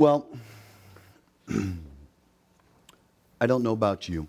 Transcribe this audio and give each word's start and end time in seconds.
Well, 0.00 0.26
I 3.38 3.46
don't 3.46 3.62
know 3.62 3.72
about 3.72 4.08
you, 4.08 4.28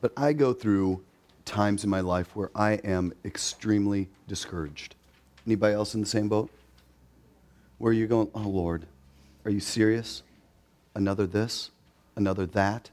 but 0.00 0.14
I 0.16 0.32
go 0.32 0.54
through 0.54 1.02
times 1.44 1.84
in 1.84 1.90
my 1.90 2.00
life 2.00 2.34
where 2.34 2.48
I 2.54 2.76
am 2.82 3.12
extremely 3.22 4.08
discouraged. 4.26 4.94
Anybody 5.46 5.74
else 5.74 5.94
in 5.94 6.00
the 6.00 6.06
same 6.06 6.30
boat? 6.30 6.48
Where 7.76 7.90
are 7.90 7.92
you're 7.92 8.06
going, 8.06 8.30
oh 8.34 8.48
Lord, 8.48 8.86
are 9.44 9.50
you 9.50 9.60
serious? 9.60 10.22
Another 10.94 11.26
this? 11.26 11.70
Another 12.16 12.46
that? 12.46 12.88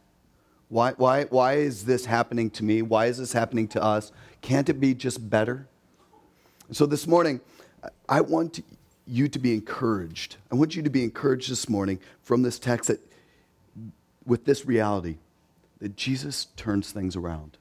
Why, 0.68 0.92
why, 0.98 1.24
why 1.24 1.54
is 1.54 1.86
this 1.86 2.04
happening 2.04 2.50
to 2.50 2.66
me? 2.66 2.82
Why 2.82 3.06
is 3.06 3.20
this 3.20 3.32
happening 3.32 3.70
to 3.70 3.82
us? 3.82 4.12
Can't 4.42 4.68
it 4.68 4.82
be 4.82 4.94
just 4.94 5.30
better? 5.30 5.66
So 6.74 6.86
this 6.86 7.08
morning, 7.08 7.40
I 8.10 8.20
want 8.20 8.60
you 9.06 9.28
to 9.28 9.40
be 9.40 9.54
encouraged. 9.54 10.38
I 10.52 10.56
want 10.56 10.76
you 10.76 10.84
to 10.84 10.90
be 10.90 11.04
encouraged 11.04 11.52
this 11.52 11.68
morning 11.68 12.00
from 12.22 12.42
this 12.42 12.60
text 12.60 12.88
that, 12.88 13.00
with 14.26 14.46
this 14.46 14.66
reality 14.66 15.18
that 15.80 15.96
Jesus 15.98 16.46
turns 16.56 16.92
things 16.92 17.16
around. 17.16 17.58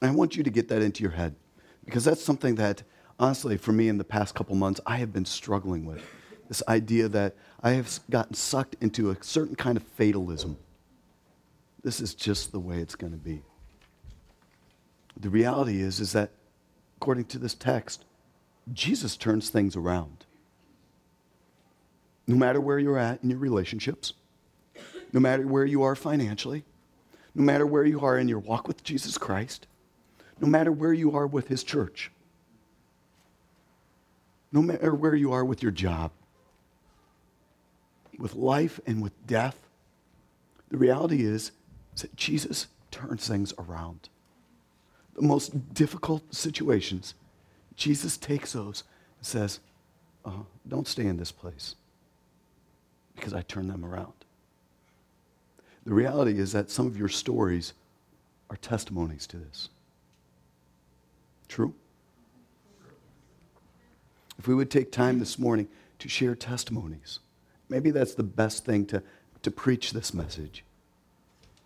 And 0.00 0.10
I 0.10 0.14
want 0.14 0.36
you 0.36 0.42
to 0.42 0.50
get 0.50 0.68
that 0.68 0.82
into 0.82 1.02
your 1.02 1.12
head 1.12 1.36
because 1.84 2.04
that's 2.04 2.22
something 2.22 2.56
that, 2.56 2.82
honestly, 3.20 3.56
for 3.56 3.72
me 3.72 3.88
in 3.88 3.98
the 3.98 4.04
past 4.04 4.34
couple 4.34 4.56
months, 4.56 4.80
I 4.84 4.96
have 4.96 5.12
been 5.12 5.24
struggling 5.24 5.84
with. 5.84 6.02
This 6.48 6.62
idea 6.66 7.08
that 7.08 7.36
I 7.62 7.70
have 7.70 8.00
gotten 8.10 8.34
sucked 8.34 8.76
into 8.80 9.10
a 9.10 9.16
certain 9.20 9.54
kind 9.54 9.76
of 9.76 9.84
fatalism. 9.84 10.58
This 11.84 12.00
is 12.00 12.14
just 12.14 12.50
the 12.50 12.60
way 12.60 12.78
it's 12.78 12.96
going 12.96 13.12
to 13.12 13.18
be. 13.18 13.42
The 15.16 15.30
reality 15.30 15.80
is, 15.80 16.00
is 16.00 16.12
that 16.12 16.30
according 16.96 17.26
to 17.26 17.38
this 17.38 17.54
text, 17.54 18.04
Jesus 18.72 19.16
turns 19.16 19.50
things 19.50 19.76
around. 19.76 20.24
No 22.26 22.36
matter 22.36 22.60
where 22.60 22.78
you're 22.78 22.98
at 22.98 23.22
in 23.22 23.30
your 23.30 23.38
relationships, 23.38 24.12
no 25.12 25.20
matter 25.20 25.46
where 25.46 25.64
you 25.64 25.82
are 25.82 25.96
financially, 25.96 26.64
no 27.34 27.42
matter 27.42 27.66
where 27.66 27.84
you 27.84 28.00
are 28.00 28.18
in 28.18 28.28
your 28.28 28.38
walk 28.38 28.68
with 28.68 28.84
Jesus 28.84 29.18
Christ, 29.18 29.66
no 30.40 30.46
matter 30.46 30.70
where 30.70 30.92
you 30.92 31.16
are 31.16 31.26
with 31.26 31.48
His 31.48 31.64
church, 31.64 32.10
no 34.52 34.62
matter 34.62 34.94
where 34.94 35.14
you 35.14 35.32
are 35.32 35.44
with 35.44 35.62
your 35.62 35.72
job, 35.72 36.10
with 38.18 38.34
life 38.34 38.78
and 38.86 39.02
with 39.02 39.26
death, 39.26 39.56
the 40.70 40.76
reality 40.76 41.24
is, 41.24 41.52
is 41.94 42.02
that 42.02 42.16
Jesus 42.16 42.68
turns 42.90 43.26
things 43.26 43.52
around. 43.58 44.08
The 45.14 45.22
most 45.22 45.74
difficult 45.74 46.34
situations, 46.34 47.14
Jesus 47.76 48.16
takes 48.16 48.52
those 48.52 48.84
and 49.18 49.26
says, 49.26 49.60
uh, 50.24 50.30
Don't 50.68 50.86
stay 50.86 51.06
in 51.06 51.16
this 51.16 51.32
place 51.32 51.74
because 53.14 53.34
I 53.34 53.42
turn 53.42 53.68
them 53.68 53.84
around. 53.84 54.12
The 55.84 55.94
reality 55.94 56.38
is 56.38 56.52
that 56.52 56.70
some 56.70 56.86
of 56.86 56.96
your 56.96 57.08
stories 57.08 57.72
are 58.50 58.56
testimonies 58.56 59.26
to 59.28 59.36
this. 59.36 59.68
True? 61.48 61.74
If 64.38 64.46
we 64.46 64.54
would 64.54 64.70
take 64.70 64.92
time 64.92 65.18
this 65.18 65.38
morning 65.38 65.68
to 65.98 66.08
share 66.08 66.34
testimonies, 66.34 67.20
maybe 67.68 67.90
that's 67.90 68.14
the 68.14 68.22
best 68.22 68.64
thing 68.64 68.86
to, 68.86 69.02
to 69.42 69.50
preach 69.50 69.92
this 69.92 70.14
message. 70.14 70.64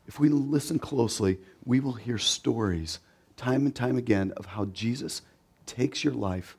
If 0.06 0.20
we 0.20 0.28
listen 0.28 0.78
closely, 0.78 1.38
we 1.64 1.80
will 1.80 1.94
hear 1.94 2.18
stories 2.18 3.00
time 3.36 3.66
and 3.66 3.74
time 3.74 3.96
again 3.96 4.32
of 4.36 4.46
how 4.46 4.66
Jesus 4.66 5.22
takes 5.67 6.05
your 6.05 6.14
life 6.14 6.56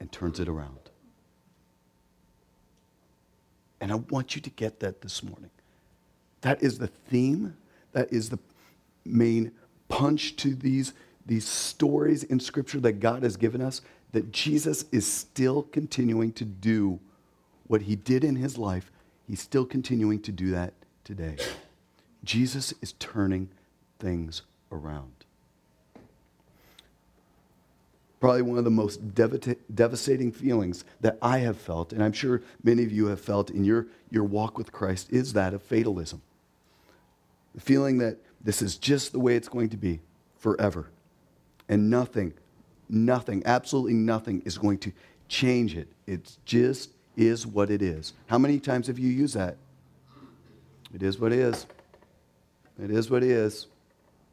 and 0.00 0.10
turns 0.12 0.40
it 0.40 0.48
around. 0.48 0.90
And 3.80 3.92
I 3.92 3.96
want 3.96 4.34
you 4.34 4.42
to 4.42 4.50
get 4.50 4.80
that 4.80 5.00
this 5.00 5.22
morning. 5.22 5.50
That 6.40 6.62
is 6.62 6.78
the 6.78 6.88
theme, 6.88 7.56
that 7.92 8.12
is 8.12 8.30
the 8.30 8.38
main 9.04 9.52
punch 9.88 10.36
to 10.36 10.54
these, 10.54 10.92
these 11.24 11.46
stories 11.46 12.24
in 12.24 12.40
Scripture 12.40 12.80
that 12.80 13.00
God 13.00 13.22
has 13.22 13.36
given 13.36 13.60
us, 13.60 13.80
that 14.12 14.32
Jesus 14.32 14.84
is 14.92 15.10
still 15.10 15.62
continuing 15.62 16.32
to 16.32 16.44
do 16.44 16.98
what 17.66 17.82
he 17.82 17.96
did 17.96 18.24
in 18.24 18.36
his 18.36 18.58
life. 18.58 18.90
He's 19.26 19.40
still 19.40 19.64
continuing 19.64 20.20
to 20.22 20.32
do 20.32 20.50
that 20.50 20.74
today. 21.04 21.36
Jesus 22.24 22.74
is 22.80 22.92
turning 22.94 23.48
things 23.98 24.42
around 24.72 25.18
probably 28.20 28.42
one 28.42 28.58
of 28.58 28.64
the 28.64 28.70
most 28.70 29.14
devastating 29.14 30.32
feelings 30.32 30.84
that 31.00 31.18
I 31.22 31.38
have 31.38 31.56
felt, 31.56 31.92
and 31.92 32.02
I'm 32.02 32.12
sure 32.12 32.42
many 32.62 32.82
of 32.82 32.90
you 32.90 33.06
have 33.06 33.20
felt 33.20 33.50
in 33.50 33.64
your, 33.64 33.86
your 34.10 34.24
walk 34.24 34.58
with 34.58 34.72
Christ, 34.72 35.08
is 35.10 35.32
that 35.34 35.54
of 35.54 35.62
fatalism. 35.62 36.22
The 37.54 37.60
feeling 37.60 37.98
that 37.98 38.18
this 38.42 38.60
is 38.62 38.76
just 38.76 39.12
the 39.12 39.20
way 39.20 39.36
it's 39.36 39.48
going 39.48 39.68
to 39.70 39.76
be 39.76 40.00
forever. 40.36 40.88
And 41.68 41.90
nothing, 41.90 42.34
nothing, 42.88 43.42
absolutely 43.44 43.94
nothing 43.94 44.42
is 44.44 44.58
going 44.58 44.78
to 44.78 44.92
change 45.28 45.76
it. 45.76 45.88
It 46.06 46.36
just 46.44 46.90
is 47.16 47.46
what 47.46 47.70
it 47.70 47.82
is. 47.82 48.14
How 48.26 48.38
many 48.38 48.58
times 48.58 48.86
have 48.86 48.98
you 48.98 49.10
used 49.10 49.34
that? 49.34 49.56
It 50.94 51.02
is 51.02 51.18
what 51.18 51.32
it 51.32 51.38
is. 51.38 51.66
It 52.82 52.90
is 52.90 53.10
what 53.10 53.22
it 53.22 53.30
is 53.30 53.66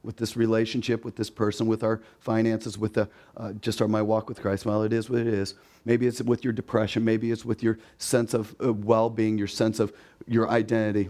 with 0.05 0.17
this 0.17 0.38
relationship 0.38 1.03
with 1.03 1.16
this 1.16 1.29
person, 1.29 1.66
with 1.66 1.83
our 1.83 2.01
finances, 2.19 2.77
with 2.77 2.93
the, 2.93 3.09
uh, 3.35 3.53
just 3.53 3.81
our, 3.81 3.88
my 3.88 4.01
walk 4.01 4.29
with 4.29 4.39
Christ. 4.39 4.66
Well, 4.66 4.83
it 4.83 4.93
is 4.93 5.09
what 5.09 5.21
it 5.21 5.27
is. 5.27 5.55
Maybe 5.83 6.07
it's 6.07 6.21
with 6.21 6.43
your 6.43 6.53
depression. 6.53 7.03
Maybe 7.03 7.31
it's 7.31 7.43
with 7.43 7.63
your 7.63 7.79
sense 7.97 8.33
of 8.33 8.55
uh, 8.63 8.71
well 8.71 9.09
being, 9.09 9.38
your 9.38 9.47
sense 9.47 9.79
of 9.79 9.91
your 10.27 10.49
identity. 10.49 11.09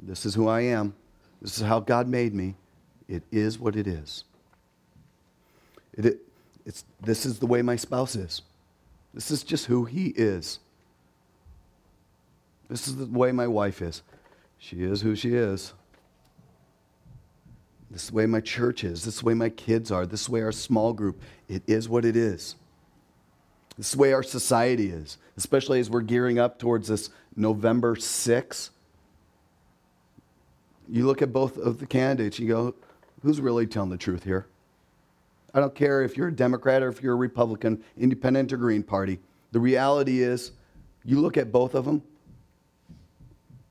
This 0.00 0.24
is 0.24 0.34
who 0.34 0.48
I 0.48 0.62
am. 0.62 0.94
This 1.42 1.58
is 1.58 1.64
how 1.64 1.80
God 1.80 2.08
made 2.08 2.34
me. 2.34 2.54
It 3.08 3.24
is 3.32 3.58
what 3.58 3.76
it 3.76 3.86
is. 3.86 4.24
It, 5.92 6.06
it, 6.06 6.18
it's, 6.64 6.84
this 7.02 7.26
is 7.26 7.38
the 7.38 7.46
way 7.46 7.62
my 7.62 7.76
spouse 7.76 8.14
is. 8.14 8.42
This 9.12 9.30
is 9.30 9.42
just 9.42 9.66
who 9.66 9.84
he 9.84 10.08
is. 10.08 10.60
This 12.68 12.86
is 12.86 12.96
the 12.96 13.06
way 13.06 13.32
my 13.32 13.48
wife 13.48 13.82
is. 13.82 14.02
She 14.58 14.84
is 14.84 15.02
who 15.02 15.16
she 15.16 15.34
is. 15.34 15.72
This 17.90 18.04
is 18.04 18.10
the 18.10 18.16
way 18.16 18.26
my 18.26 18.40
church 18.40 18.84
is. 18.84 19.04
This 19.04 19.14
is 19.14 19.20
the 19.20 19.26
way 19.26 19.34
my 19.34 19.48
kids 19.48 19.90
are. 19.90 20.06
This 20.06 20.20
is 20.20 20.26
the 20.26 20.32
way 20.32 20.42
our 20.42 20.52
small 20.52 20.92
group. 20.92 21.20
It 21.48 21.62
is 21.66 21.88
what 21.88 22.04
it 22.04 22.16
is. 22.16 22.54
This 23.76 23.88
is 23.88 23.92
the 23.92 23.98
way 23.98 24.12
our 24.12 24.22
society 24.22 24.90
is, 24.90 25.18
especially 25.36 25.80
as 25.80 25.90
we're 25.90 26.02
gearing 26.02 26.38
up 26.38 26.58
towards 26.58 26.88
this 26.88 27.10
November 27.34 27.96
6th. 27.96 28.70
You 30.88 31.06
look 31.06 31.22
at 31.22 31.32
both 31.32 31.56
of 31.56 31.78
the 31.78 31.86
candidates, 31.86 32.38
you 32.38 32.48
go, 32.48 32.74
who's 33.22 33.40
really 33.40 33.66
telling 33.66 33.90
the 33.90 33.96
truth 33.96 34.24
here? 34.24 34.46
I 35.52 35.60
don't 35.60 35.74
care 35.74 36.02
if 36.02 36.16
you're 36.16 36.28
a 36.28 36.32
Democrat 36.32 36.82
or 36.82 36.88
if 36.88 37.02
you're 37.02 37.14
a 37.14 37.16
Republican, 37.16 37.82
Independent 37.96 38.52
or 38.52 38.56
Green 38.56 38.82
Party. 38.82 39.18
The 39.52 39.60
reality 39.60 40.22
is, 40.22 40.52
you 41.04 41.20
look 41.20 41.36
at 41.36 41.50
both 41.50 41.74
of 41.74 41.84
them, 41.84 42.02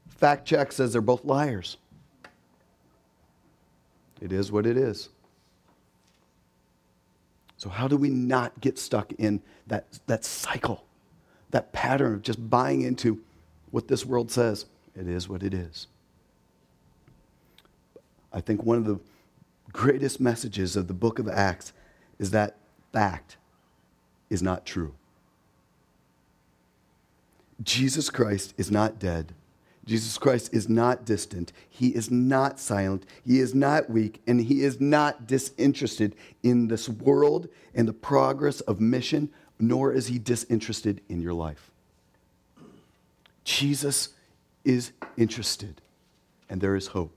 fact 0.10 0.46
check 0.46 0.74
says 0.74 0.92
they're 0.92 1.02
both 1.02 1.24
liars. 1.24 1.78
It 4.22 4.32
is 4.32 4.52
what 4.52 4.66
it 4.66 4.78
is. 4.78 5.10
So, 7.58 7.70
how 7.70 7.88
do 7.88 7.98
we 7.98 8.10
not 8.10 8.62
get 8.62 8.80
stuck 8.80 9.12
in 9.14 9.42
that, 9.68 10.00
that 10.08 10.24
cycle, 10.24 10.86
that 11.52 11.74
pattern 11.74 12.14
of 12.14 12.22
just 12.22 12.50
buying 12.50 12.82
into 12.82 13.22
what 13.72 13.88
this 13.88 14.06
world 14.06 14.32
says? 14.32 14.66
It 14.96 15.08
is 15.08 15.28
what 15.28 15.44
it 15.44 15.54
is. 15.54 15.88
I 18.32 18.42
think 18.42 18.64
one 18.64 18.78
of 18.78 18.86
the 18.86 19.00
greatest 19.74 20.20
messages 20.20 20.76
of 20.76 20.88
the 20.88 20.94
book 20.94 21.20
of 21.20 21.28
Acts 21.28 21.74
is 22.18 22.32
that 22.32 22.56
fact 22.92 23.38
is 24.30 24.42
not 24.42 24.66
true. 24.66 24.94
Jesus 27.62 28.10
Christ 28.10 28.54
is 28.58 28.72
not 28.72 29.00
dead. 29.00 29.34
Jesus 29.90 30.20
Christ 30.20 30.54
is 30.54 30.70
not 30.70 31.04
distant. 31.04 31.52
He 31.68 31.88
is 31.90 32.12
not 32.12 32.60
silent. 32.60 33.08
He 33.26 33.40
is 33.40 33.56
not 33.56 33.90
weak. 33.90 34.22
And 34.28 34.40
he 34.40 34.62
is 34.62 34.80
not 34.80 35.26
disinterested 35.26 36.16
in 36.44 36.68
this 36.68 36.88
world 36.88 37.50
and 37.74 37.88
the 37.88 37.94
progress 37.94 38.62
of 38.62 38.80
mission, 38.80 39.32
nor 39.60 39.92
is 39.92 40.06
he 40.06 40.20
disinterested 40.20 41.02
in 41.10 41.22
your 41.22 41.34
life. 41.34 41.72
Jesus 43.44 44.10
is 44.64 44.92
interested, 45.18 45.82
and 46.50 46.62
there 46.62 46.76
is 46.76 46.88
hope. 46.88 47.16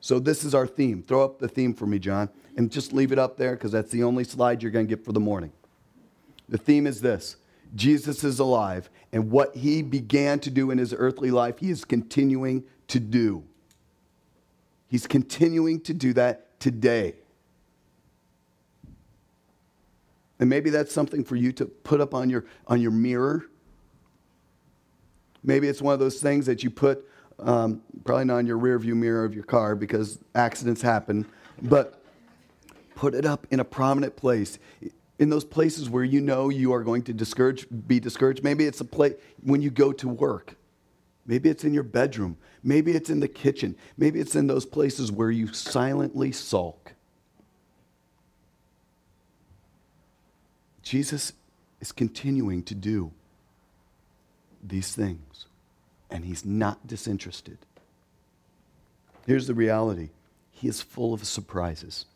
So, 0.00 0.18
this 0.18 0.42
is 0.42 0.54
our 0.54 0.66
theme. 0.66 1.02
Throw 1.02 1.22
up 1.22 1.38
the 1.38 1.48
theme 1.48 1.74
for 1.74 1.84
me, 1.84 1.98
John, 1.98 2.30
and 2.56 2.70
just 2.70 2.94
leave 2.94 3.12
it 3.12 3.18
up 3.18 3.36
there 3.36 3.56
because 3.56 3.72
that's 3.72 3.90
the 3.90 4.04
only 4.04 4.24
slide 4.24 4.62
you're 4.62 4.72
going 4.72 4.86
to 4.86 4.96
get 4.96 5.04
for 5.04 5.12
the 5.12 5.20
morning. 5.20 5.52
The 6.48 6.56
theme 6.56 6.86
is 6.86 7.02
this 7.02 7.36
Jesus 7.74 8.24
is 8.24 8.38
alive, 8.38 8.90
and 9.12 9.30
what 9.30 9.56
he 9.56 9.82
began 9.82 10.40
to 10.40 10.50
do 10.50 10.70
in 10.70 10.78
his 10.78 10.94
earthly 10.96 11.30
life, 11.30 11.58
he 11.58 11.70
is 11.70 11.84
continuing 11.84 12.64
to 12.88 12.98
do. 13.00 13.44
He's 14.88 15.06
continuing 15.06 15.80
to 15.82 15.94
do 15.94 16.12
that 16.14 16.58
today. 16.58 17.14
And 20.38 20.48
maybe 20.48 20.70
that's 20.70 20.92
something 20.92 21.22
for 21.22 21.36
you 21.36 21.52
to 21.52 21.66
put 21.66 22.00
up 22.00 22.14
on 22.14 22.30
your, 22.30 22.46
on 22.66 22.80
your 22.80 22.90
mirror 22.90 23.46
Maybe 25.42 25.68
it's 25.68 25.80
one 25.80 25.94
of 25.94 26.00
those 26.00 26.20
things 26.20 26.46
that 26.46 26.62
you 26.62 26.70
put, 26.70 27.06
um, 27.38 27.82
probably 28.04 28.26
not 28.26 28.38
in 28.38 28.46
your 28.46 28.58
rear 28.58 28.78
view 28.78 28.94
mirror 28.94 29.24
of 29.24 29.34
your 29.34 29.44
car 29.44 29.74
because 29.74 30.18
accidents 30.34 30.82
happen, 30.82 31.26
but 31.62 32.02
put 32.94 33.14
it 33.14 33.24
up 33.24 33.46
in 33.50 33.60
a 33.60 33.64
prominent 33.64 34.16
place. 34.16 34.58
In 35.20 35.28
those 35.28 35.44
places 35.44 35.90
where 35.90 36.02
you 36.02 36.22
know 36.22 36.48
you 36.48 36.72
are 36.72 36.82
going 36.82 37.02
to 37.02 37.12
discourage, 37.12 37.66
be 37.86 38.00
discouraged. 38.00 38.42
Maybe 38.42 38.64
it's 38.64 38.80
a 38.80 38.86
place 38.86 39.14
when 39.42 39.60
you 39.60 39.70
go 39.70 39.92
to 39.92 40.08
work. 40.08 40.56
Maybe 41.26 41.50
it's 41.50 41.62
in 41.62 41.74
your 41.74 41.82
bedroom. 41.82 42.38
Maybe 42.62 42.92
it's 42.92 43.10
in 43.10 43.20
the 43.20 43.28
kitchen. 43.28 43.76
Maybe 43.98 44.18
it's 44.18 44.34
in 44.34 44.46
those 44.46 44.64
places 44.64 45.12
where 45.12 45.30
you 45.30 45.52
silently 45.52 46.32
sulk. 46.32 46.94
Jesus 50.82 51.34
is 51.82 51.92
continuing 51.92 52.62
to 52.62 52.74
do 52.74 53.12
these 54.62 54.94
things, 54.94 55.44
and 56.10 56.24
he's 56.24 56.46
not 56.46 56.86
disinterested. 56.86 57.58
Here's 59.26 59.46
the 59.46 59.54
reality 59.54 60.08
He 60.50 60.66
is 60.66 60.80
full 60.80 61.12
of 61.12 61.26
surprises. 61.26 62.06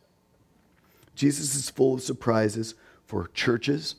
Jesus 1.14 1.54
is 1.54 1.68
full 1.68 1.94
of 1.94 2.02
surprises 2.02 2.74
for 3.06 3.28
churches, 3.34 3.96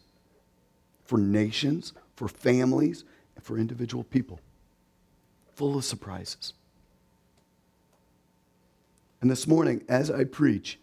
for 1.03 1.17
nations, 1.17 1.93
for 2.15 2.27
families, 2.27 3.03
and 3.35 3.43
for 3.43 3.57
individual 3.57 4.03
people. 4.03 4.39
Full 5.55 5.77
of 5.77 5.85
surprises. 5.85 6.53
And 9.21 9.31
this 9.31 9.47
morning, 9.47 9.83
as 9.87 10.11
I 10.11 10.23
preach, 10.23 10.79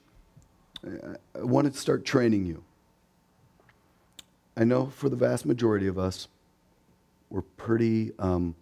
I 0.85 1.43
wanted 1.43 1.75
to 1.75 1.79
start 1.79 2.05
training 2.05 2.45
you. 2.47 2.65
I 4.57 4.65
know 4.65 4.87
for 4.87 5.09
the 5.09 5.17
vast 5.17 5.47
majority 5.47 5.87
of 5.87 5.99
us, 5.99 6.29
we're 7.31 7.43
pretty 7.43 8.13
um, 8.19 8.55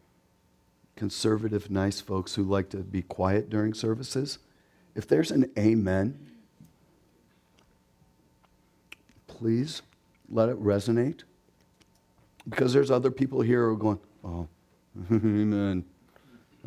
conservative, 0.96 1.70
nice 1.70 2.00
folks 2.00 2.34
who 2.34 2.44
like 2.44 2.68
to 2.70 2.78
be 2.78 3.02
quiet 3.02 3.50
during 3.50 3.74
services. 3.74 4.38
If 4.94 5.08
there's 5.08 5.30
an 5.30 5.50
amen, 5.58 6.29
please 9.40 9.80
let 10.28 10.50
it 10.50 10.62
resonate. 10.62 11.22
Because 12.48 12.72
there's 12.72 12.90
other 12.90 13.10
people 13.10 13.40
here 13.40 13.66
who 13.66 13.72
are 13.72 13.76
going, 13.76 13.98
oh, 14.24 14.48
amen. 15.12 15.84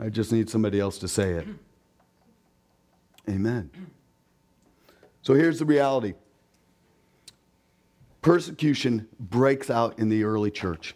I 0.01 0.09
just 0.09 0.31
need 0.31 0.49
somebody 0.49 0.79
else 0.79 0.97
to 0.99 1.07
say 1.07 1.33
it. 1.33 1.47
Amen. 3.29 3.69
So 5.21 5.33
here's 5.33 5.59
the 5.59 5.65
reality 5.65 6.15
persecution 8.21 9.07
breaks 9.19 9.69
out 9.69 9.99
in 9.99 10.09
the 10.09 10.23
early 10.23 10.49
church. 10.49 10.95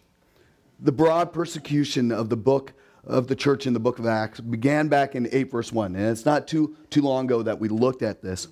The 0.80 0.92
broad 0.92 1.32
persecution 1.32 2.10
of 2.10 2.28
the 2.28 2.36
book 2.36 2.72
of 3.04 3.28
the 3.28 3.36
church 3.36 3.66
in 3.66 3.72
the 3.72 3.80
book 3.80 3.98
of 3.98 4.06
Acts 4.06 4.40
began 4.40 4.88
back 4.88 5.14
in 5.14 5.28
8 5.30 5.50
verse 5.50 5.72
1. 5.72 5.94
And 5.94 6.06
it's 6.06 6.24
not 6.24 6.48
too, 6.48 6.76
too 6.90 7.02
long 7.02 7.26
ago 7.26 7.42
that 7.42 7.60
we 7.60 7.68
looked 7.68 8.02
at 8.02 8.22
this 8.22 8.48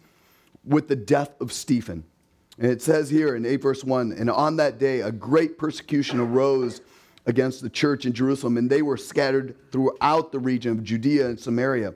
with 0.64 0.88
the 0.88 0.96
death 0.96 1.32
of 1.40 1.52
Stephen. 1.52 2.04
And 2.58 2.70
it 2.70 2.80
says 2.80 3.10
here 3.10 3.36
in 3.36 3.44
8 3.44 3.56
verse 3.62 3.84
1 3.84 4.12
And 4.12 4.30
on 4.30 4.56
that 4.56 4.78
day, 4.78 5.00
a 5.00 5.12
great 5.12 5.58
persecution 5.58 6.20
arose 6.20 6.80
against 7.26 7.60
the 7.60 7.70
church 7.70 8.06
in 8.06 8.12
Jerusalem, 8.12 8.56
and 8.56 8.70
they 8.70 8.82
were 8.82 8.96
scattered 8.96 9.56
throughout 9.72 10.32
the 10.32 10.38
region 10.38 10.72
of 10.72 10.84
Judea 10.84 11.26
and 11.26 11.40
Samaria. 11.40 11.94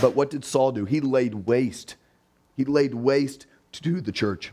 But 0.00 0.14
what 0.14 0.30
did 0.30 0.44
Saul 0.44 0.72
do? 0.72 0.84
He 0.84 1.00
laid 1.00 1.46
waste. 1.46 1.96
He 2.56 2.64
laid 2.64 2.94
waste 2.94 3.46
to 3.72 4.00
the 4.00 4.12
church 4.12 4.52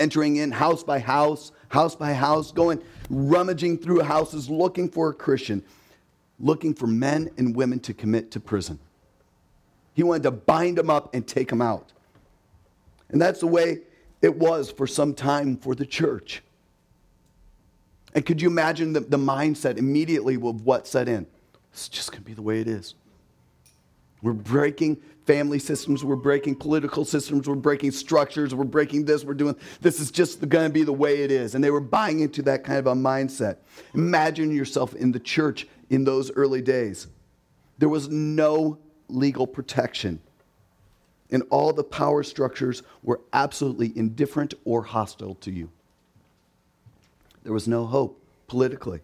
entering 0.00 0.36
in 0.36 0.50
house 0.50 0.82
by 0.82 0.98
house, 0.98 1.52
house 1.68 1.94
by 1.94 2.14
house, 2.14 2.50
going 2.50 2.82
rummaging 3.10 3.78
through 3.78 4.00
houses 4.00 4.50
looking 4.50 4.88
for 4.88 5.10
a 5.10 5.14
Christian, 5.14 5.62
looking 6.40 6.74
for 6.74 6.86
men 6.86 7.30
and 7.36 7.54
women 7.54 7.78
to 7.80 7.94
commit 7.94 8.30
to 8.32 8.40
prison. 8.40 8.80
He 9.94 10.02
wanted 10.02 10.22
to 10.24 10.30
bind 10.30 10.78
them 10.78 10.88
up 10.88 11.14
and 11.14 11.26
take 11.28 11.48
them 11.48 11.60
out. 11.60 11.92
And 13.10 13.20
that's 13.20 13.40
the 13.40 13.46
way 13.46 13.80
it 14.22 14.36
was 14.36 14.70
for 14.70 14.86
some 14.86 15.14
time 15.14 15.56
for 15.56 15.74
the 15.74 15.86
church. 15.86 16.42
And 18.14 18.26
could 18.26 18.42
you 18.42 18.48
imagine 18.48 18.92
the, 18.92 19.00
the 19.00 19.16
mindset 19.16 19.78
immediately 19.78 20.34
of 20.34 20.64
what 20.64 20.86
set 20.86 21.08
in? 21.08 21.26
It's 21.72 21.88
just 21.88 22.10
going 22.10 22.22
to 22.22 22.26
be 22.26 22.34
the 22.34 22.42
way 22.42 22.60
it 22.60 22.68
is. 22.68 22.94
We're 24.22 24.32
breaking 24.32 25.00
family 25.24 25.58
systems, 25.58 26.04
we're 26.04 26.16
breaking 26.16 26.56
political 26.56 27.04
systems, 27.04 27.48
we're 27.48 27.54
breaking 27.54 27.92
structures, 27.92 28.54
we're 28.54 28.64
breaking 28.64 29.04
this, 29.04 29.24
we're 29.24 29.34
doing 29.34 29.54
this 29.80 30.00
is 30.00 30.10
just 30.10 30.46
going 30.48 30.66
to 30.66 30.72
be 30.72 30.82
the 30.82 30.92
way 30.92 31.22
it 31.22 31.30
is. 31.30 31.54
And 31.54 31.62
they 31.62 31.70
were 31.70 31.80
buying 31.80 32.20
into 32.20 32.42
that 32.42 32.64
kind 32.64 32.78
of 32.78 32.86
a 32.86 32.94
mindset. 32.94 33.58
Imagine 33.94 34.54
yourself 34.54 34.94
in 34.94 35.12
the 35.12 35.20
church 35.20 35.66
in 35.88 36.04
those 36.04 36.30
early 36.32 36.60
days. 36.60 37.06
There 37.78 37.88
was 37.88 38.08
no 38.08 38.78
legal 39.08 39.46
protection. 39.46 40.20
And 41.32 41.44
all 41.50 41.72
the 41.72 41.84
power 41.84 42.22
structures 42.22 42.82
were 43.02 43.20
absolutely 43.32 43.96
indifferent 43.96 44.54
or 44.64 44.82
hostile 44.82 45.34
to 45.36 45.50
you. 45.50 45.70
There 47.44 47.52
was 47.52 47.68
no 47.68 47.86
hope 47.86 48.22
politically. 48.48 49.00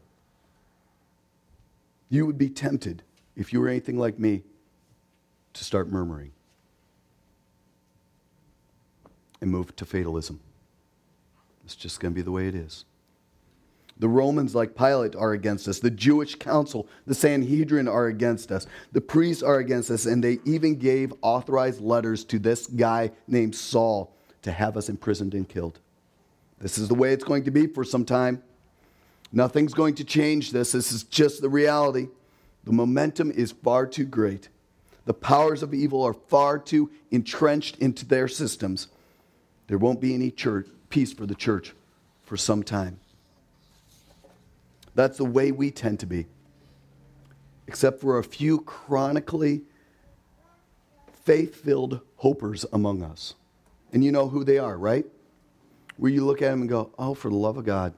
You 2.08 2.26
would 2.26 2.38
be 2.38 2.49
tempted, 2.49 3.02
if 3.37 3.52
you 3.52 3.61
were 3.61 3.69
anything 3.69 3.99
like 3.99 4.19
me, 4.19 4.43
to 5.52 5.64
start 5.64 5.90
murmuring 5.90 6.32
and 9.40 9.50
move 9.50 9.75
to 9.76 9.84
fatalism. 9.84 10.40
It's 11.64 11.76
just 11.76 12.00
going 12.00 12.12
to 12.12 12.14
be 12.14 12.23
the 12.23 12.31
way 12.31 12.49
it 12.49 12.55
is. 12.55 12.84
The 13.99 14.09
Romans, 14.09 14.55
like 14.55 14.77
Pilate, 14.77 15.17
are 15.17 15.33
against 15.33 15.69
us. 15.69 15.79
The 15.79 15.91
Jewish 15.91 16.35
council, 16.35 16.87
the 17.07 17.15
Sanhedrin, 17.15 17.89
are 17.89 18.07
against 18.07 18.53
us. 18.53 18.67
The 18.93 19.01
priests 19.01 19.43
are 19.43 19.57
against 19.57 19.91
us. 19.91 20.05
And 20.05 20.23
they 20.23 20.39
even 20.45 20.77
gave 20.77 21.15
authorized 21.23 21.81
letters 21.81 22.25
to 22.25 22.39
this 22.39 22.67
guy 22.67 23.13
named 23.27 23.55
Saul 23.55 24.15
to 24.43 24.53
have 24.53 24.77
us 24.77 24.91
imprisoned 24.91 25.33
and 25.33 25.49
killed. 25.49 25.81
This 26.59 26.77
is 26.77 26.89
the 26.89 26.95
way 26.95 27.13
it's 27.13 27.25
going 27.25 27.45
to 27.45 27.51
be 27.51 27.67
for 27.67 27.85
some 27.85 28.05
time. 28.05 28.43
Nothing's 29.33 29.75
going 29.75 29.95
to 29.97 30.05
change 30.05 30.53
this. 30.53 30.73
This 30.73 30.93
is 30.93 31.03
just 31.05 31.41
the 31.41 31.49
reality. 31.49 32.09
The 32.65 32.73
momentum 32.73 33.31
is 33.31 33.53
far 33.53 33.87
too 33.87 34.05
great. 34.05 34.49
The 35.07 35.15
powers 35.15 35.63
of 35.63 35.73
evil 35.73 36.03
are 36.03 36.15
far 36.15 36.59
too 36.59 36.91
entrenched 37.11 37.79
into 37.79 38.05
their 38.05 38.29
systems. 38.29 38.89
There 39.69 39.79
won't 39.79 40.01
be 40.01 40.15
any 40.15 40.31
church, 40.31 40.69
peace 40.91 41.13
for 41.13 41.27
the 41.27 41.35
church 41.35 41.73
for 42.25 42.37
some 42.37 42.63
time. 42.63 42.99
That's 44.97 45.19
the 45.19 45.27
way 45.27 45.53
we 45.53 45.71
tend 45.71 46.01
to 46.01 46.07
be, 46.07 46.27
except 47.69 48.00
for 48.00 48.19
a 48.19 48.25
few 48.25 48.62
chronically 48.62 49.61
faith 51.23 51.55
filled 51.55 52.00
hopers 52.17 52.65
among 52.73 53.03
us. 53.03 53.35
And 53.93 54.03
you 54.03 54.11
know 54.11 54.29
who 54.29 54.43
they 54.43 54.59
are, 54.59 54.76
right? 54.79 55.05
Where 55.99 56.11
you 56.11 56.25
look 56.25 56.41
at 56.41 56.50
them 56.50 56.62
and 56.62 56.69
go, 56.69 56.93
oh, 56.99 57.12
for 57.12 57.29
the 57.29 57.37
love 57.37 57.59
of 57.59 57.67
God. 57.67 57.93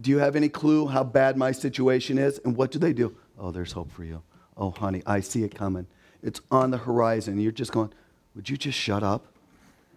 Do 0.00 0.12
you 0.12 0.18
have 0.18 0.36
any 0.36 0.48
clue 0.48 0.86
how 0.86 1.02
bad 1.02 1.36
my 1.36 1.50
situation 1.50 2.18
is? 2.18 2.40
And 2.44 2.56
what 2.56 2.70
do 2.70 2.78
they 2.78 2.92
do? 2.92 3.16
Oh, 3.36 3.50
there's 3.50 3.72
hope 3.72 3.90
for 3.90 4.04
you. 4.04 4.22
Oh, 4.56 4.70
honey, 4.70 5.02
I 5.06 5.20
see 5.20 5.42
it 5.42 5.56
coming. 5.56 5.88
It's 6.22 6.40
on 6.52 6.70
the 6.70 6.78
horizon. 6.78 7.40
You're 7.40 7.50
just 7.50 7.72
going, 7.72 7.92
Would 8.36 8.48
you 8.48 8.56
just 8.56 8.78
shut 8.78 9.02
up 9.02 9.26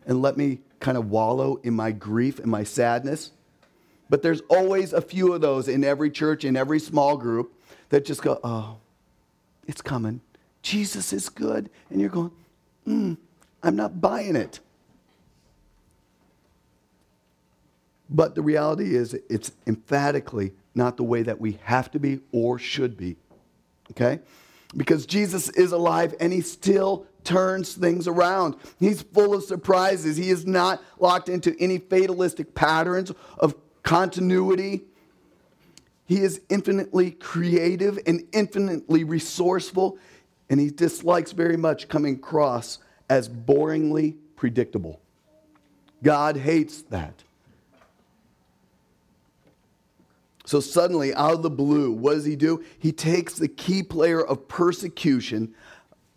and 0.08 0.24
let 0.24 0.38
me 0.38 0.62
kind 0.80 0.98
of 0.98 1.12
wallow 1.12 1.60
in 1.64 1.76
my 1.76 1.92
grief 1.92 2.40
and 2.40 2.50
my 2.50 2.64
sadness? 2.64 3.32
But 4.14 4.22
there's 4.22 4.42
always 4.42 4.94
a 4.94 5.02
few 5.02 5.34
of 5.34 5.42
those 5.42 5.68
in 5.68 5.84
every 5.84 6.12
church, 6.12 6.46
in 6.46 6.56
every 6.56 6.78
small 6.78 7.18
group 7.18 7.52
that 7.90 8.06
just 8.06 8.22
go, 8.22 8.40
Oh, 8.44 8.78
it's 9.66 9.82
coming. 9.82 10.22
Jesus 10.62 11.14
is 11.14 11.30
good. 11.30 11.68
And 11.90 12.00
you're 12.00 12.12
going, 12.12 12.30
mm, 12.88 13.18
I'm 13.64 13.76
not 13.76 14.00
buying 14.00 14.36
it. 14.36 14.60
But 18.08 18.36
the 18.36 18.44
reality 18.44 18.96
is, 18.96 19.16
it's 19.32 19.52
emphatically 19.66 20.52
not 20.76 20.96
the 20.98 21.04
way 21.04 21.24
that 21.24 21.42
we 21.42 21.58
have 21.64 21.90
to 21.90 22.00
be 22.00 22.20
or 22.32 22.60
should 22.60 22.96
be. 22.96 23.16
Okay? 23.90 24.20
because 24.76 25.06
Jesus 25.06 25.50
is 25.50 25.72
alive 25.72 26.16
and 26.20 26.34
he 26.34 26.42
still 26.42 27.06
turns 27.24 27.74
things 27.74 28.08
around. 28.08 28.56
He's 28.80 29.02
full 29.02 29.34
of 29.34 29.44
surprises. 29.44 30.18
He 30.18 30.30
is 30.30 30.46
not 30.46 30.82
locked 31.00 31.30
into 31.30 31.56
any 31.60 31.78
fatalistic 31.78 32.54
patterns 32.54 33.12
of 33.38 33.56
continuity. 33.84 34.84
He 36.06 36.18
is 36.20 36.42
infinitely 36.50 37.12
creative 37.12 38.00
and 38.06 38.24
infinitely 38.34 39.04
resourceful, 39.04 39.98
and 40.50 40.60
he 40.60 40.70
dislikes 40.70 41.32
very 41.32 41.58
much 41.58 41.88
coming 41.88 42.16
across 42.16 42.80
as 43.10 43.30
boringly 43.30 44.16
predictable. 44.36 45.00
God 46.02 46.36
hates 46.36 46.82
that. 46.84 47.24
So 50.46 50.60
suddenly, 50.60 51.14
out 51.14 51.34
of 51.34 51.42
the 51.42 51.50
blue, 51.50 51.92
what 51.92 52.16
does 52.16 52.26
he 52.26 52.36
do? 52.36 52.64
He 52.78 52.92
takes 52.92 53.36
the 53.36 53.48
key 53.48 53.82
player 53.82 54.22
of 54.22 54.48
persecution 54.48 55.56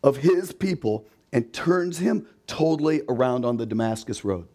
of 0.03 0.17
his 0.19 0.53
people 0.53 1.07
and 1.33 1.53
turns 1.53 1.99
him 1.99 2.27
totally 2.47 3.03
around 3.09 3.45
on 3.45 3.57
the 3.57 3.67
Damascus 3.67 4.25
Road. 4.25 4.49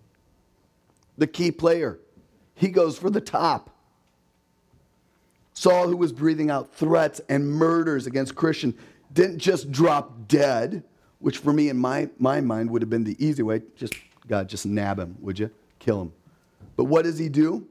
The 1.18 1.28
key 1.28 1.52
player. 1.52 2.00
He 2.62 2.70
goes 2.70 2.96
for 2.96 3.10
the 3.10 3.20
top. 3.20 3.72
Saul, 5.56 5.88
who 5.88 5.98
was 5.98 6.12
breathing 6.12 6.52
out 6.52 6.76
threats 6.76 7.20
and 7.28 7.50
murders 7.50 8.06
against 8.06 8.36
Christian, 8.36 8.78
didn't 9.12 9.40
just 9.40 9.72
drop 9.72 10.28
dead, 10.28 10.84
which 11.18 11.40
for 11.40 11.54
me 11.54 11.70
in 11.70 11.78
my, 11.78 12.08
my 12.20 12.40
mind 12.40 12.70
would 12.70 12.84
have 12.84 12.90
been 12.90 13.04
the 13.04 13.18
easy 13.18 13.42
way. 13.42 13.64
Just, 13.76 13.96
God, 14.28 14.48
just 14.48 14.68
nab 14.68 15.00
him, 15.00 15.18
would 15.22 15.40
you? 15.40 15.50
Kill 15.80 16.04
him. 16.04 16.14
But 16.76 16.84
what 16.84 17.02
does 17.02 17.18
he 17.18 17.30
do? 17.30 17.68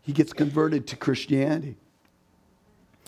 He 0.00 0.12
gets 0.12 0.32
converted 0.32 0.88
to 0.88 0.96
Christianity. 0.96 1.76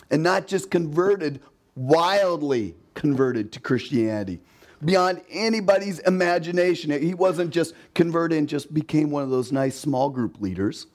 And 0.09 0.23
not 0.23 0.47
just 0.47 0.71
converted, 0.71 1.41
wildly 1.75 2.75
converted 2.93 3.51
to 3.51 3.59
Christianity. 3.59 4.39
Beyond 4.83 5.21
anybody's 5.29 5.99
imagination. 5.99 6.91
He 7.01 7.13
wasn't 7.13 7.51
just 7.51 7.73
converted 7.93 8.37
and 8.37 8.49
just 8.49 8.73
became 8.73 9.09
one 9.09 9.23
of 9.23 9.29
those 9.29 9.51
nice 9.51 9.77
small 9.77 10.09
group 10.09 10.41
leaders. 10.41 10.87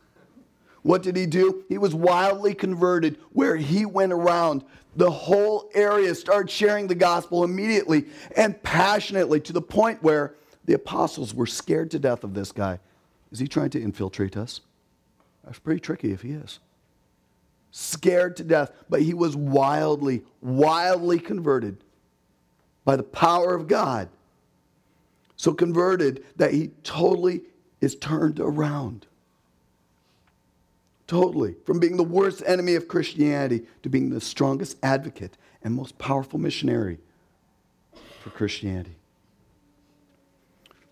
What 0.83 1.03
did 1.03 1.17
he 1.17 1.27
do? 1.27 1.65
He 1.69 1.79
was 1.79 1.95
wildly 1.95 2.55
converted 2.55 3.19
where 3.33 3.57
he 3.57 3.85
went 3.87 4.13
around 4.13 4.65
the 4.97 5.11
whole 5.11 5.71
area, 5.75 6.15
started 6.15 6.51
sharing 6.51 6.87
the 6.87 6.95
gospel 6.95 7.45
immediately 7.45 8.07
and 8.37 8.61
passionately 8.63 9.41
to 9.41 9.53
the 9.53 9.63
point 9.63 10.03
where 10.03 10.35
the 10.65 10.75
apostles 10.75 11.35
were 11.35 11.47
scared 11.47 11.91
to 11.93 11.99
death 11.99 12.25
of 12.25 12.35
this 12.35 12.53
guy. 12.53 12.79
Is 13.31 13.39
he 13.39 13.47
trying 13.47 13.71
to 13.71 13.81
infiltrate 13.81 14.37
us? 14.37 14.61
That's 15.45 15.59
pretty 15.59 15.81
tricky 15.81 16.13
if 16.13 16.23
he 16.23 16.33
is. 16.33 16.59
Scared 17.71 18.37
to 18.39 18.45
death, 18.45 18.73
but 18.89 19.03
he 19.03 19.15
was 19.15 19.37
wildly, 19.37 20.23
wildly 20.41 21.19
converted 21.19 21.85
by 22.85 22.97
the 22.97 23.03
power 23.03 23.55
of 23.55 23.69
God. 23.69 24.09
So 25.37 25.55
converted 25.55 26.25
that 26.37 26.53
he 26.53 26.71
totally 26.83 27.43
is 27.81 27.95
turned 27.97 28.41
around. 28.41 29.07
Totally. 31.07 31.57
From 31.65 31.81
being 31.81 31.97
the 31.97 32.05
worst 32.05 32.43
enemy 32.47 32.75
of 32.75 32.87
Christianity 32.87 33.67
to 33.83 33.89
being 33.89 34.11
the 34.11 34.21
strongest 34.21 34.77
advocate 34.83 35.37
and 35.63 35.75
most 35.75 35.99
powerful 35.99 36.39
missionary 36.39 36.99
for 38.21 38.31
Christianity. 38.31 38.95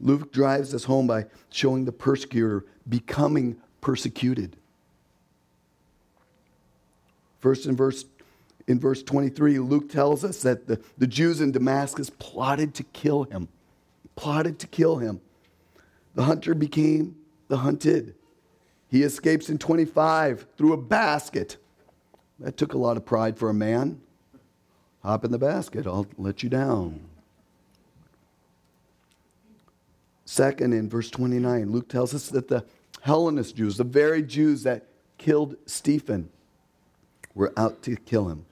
Luke 0.00 0.32
drives 0.32 0.74
us 0.74 0.84
home 0.84 1.06
by 1.06 1.26
showing 1.50 1.84
the 1.84 1.92
persecutor 1.92 2.64
becoming 2.88 3.56
persecuted. 3.80 4.56
First 7.38 7.66
in 7.66 7.76
verse 7.76 8.04
in 8.68 8.78
verse 8.78 9.02
23, 9.02 9.58
Luke 9.58 9.88
tells 9.88 10.22
us 10.22 10.42
that 10.42 10.66
the, 10.66 10.78
the 10.98 11.06
Jews 11.06 11.40
in 11.40 11.52
Damascus 11.52 12.10
plotted 12.10 12.74
to 12.74 12.82
kill 12.84 13.24
him. 13.24 13.48
Plotted 14.14 14.58
to 14.58 14.66
kill 14.66 14.98
him. 14.98 15.22
The 16.14 16.24
hunter 16.24 16.54
became 16.54 17.16
the 17.48 17.56
hunted. 17.56 18.14
He 18.88 19.02
escapes 19.02 19.48
in 19.48 19.56
25 19.56 20.46
through 20.58 20.74
a 20.74 20.76
basket. 20.76 21.56
That 22.38 22.58
took 22.58 22.74
a 22.74 22.78
lot 22.78 22.98
of 22.98 23.06
pride 23.06 23.38
for 23.38 23.48
a 23.48 23.54
man. 23.54 24.02
Hop 25.02 25.24
in 25.24 25.32
the 25.32 25.38
basket, 25.38 25.86
I'll 25.86 26.06
let 26.18 26.42
you 26.42 26.50
down. 26.50 27.00
Second, 30.26 30.74
in 30.74 30.90
verse 30.90 31.08
29, 31.08 31.72
Luke 31.72 31.88
tells 31.88 32.12
us 32.12 32.28
that 32.28 32.48
the 32.48 32.66
Hellenist 33.00 33.56
Jews, 33.56 33.78
the 33.78 33.84
very 33.84 34.22
Jews 34.22 34.62
that 34.64 34.88
killed 35.16 35.56
Stephen, 35.64 36.28
were 37.34 37.54
out 37.56 37.82
to 37.84 37.96
kill 37.96 38.28
him. 38.28 38.44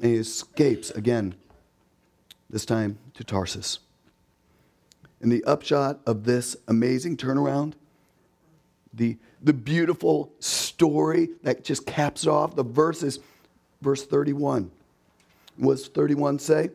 And 0.00 0.10
he 0.10 0.16
escapes 0.16 0.90
again, 0.90 1.34
this 2.50 2.64
time 2.64 2.98
to 3.14 3.24
Tarsus. 3.24 3.80
And 5.20 5.32
the 5.32 5.44
upshot 5.44 6.00
of 6.06 6.24
this 6.24 6.56
amazing 6.68 7.16
turnaround 7.16 7.74
the, 8.96 9.18
the 9.42 9.52
beautiful 9.52 10.32
story 10.40 11.28
that 11.42 11.62
just 11.62 11.86
caps 11.86 12.26
off 12.26 12.56
the 12.56 12.64
verses, 12.64 13.20
verse 13.82 14.04
31. 14.06 14.70
Was 15.58 15.88
31 15.88 16.38
say? 16.38 16.70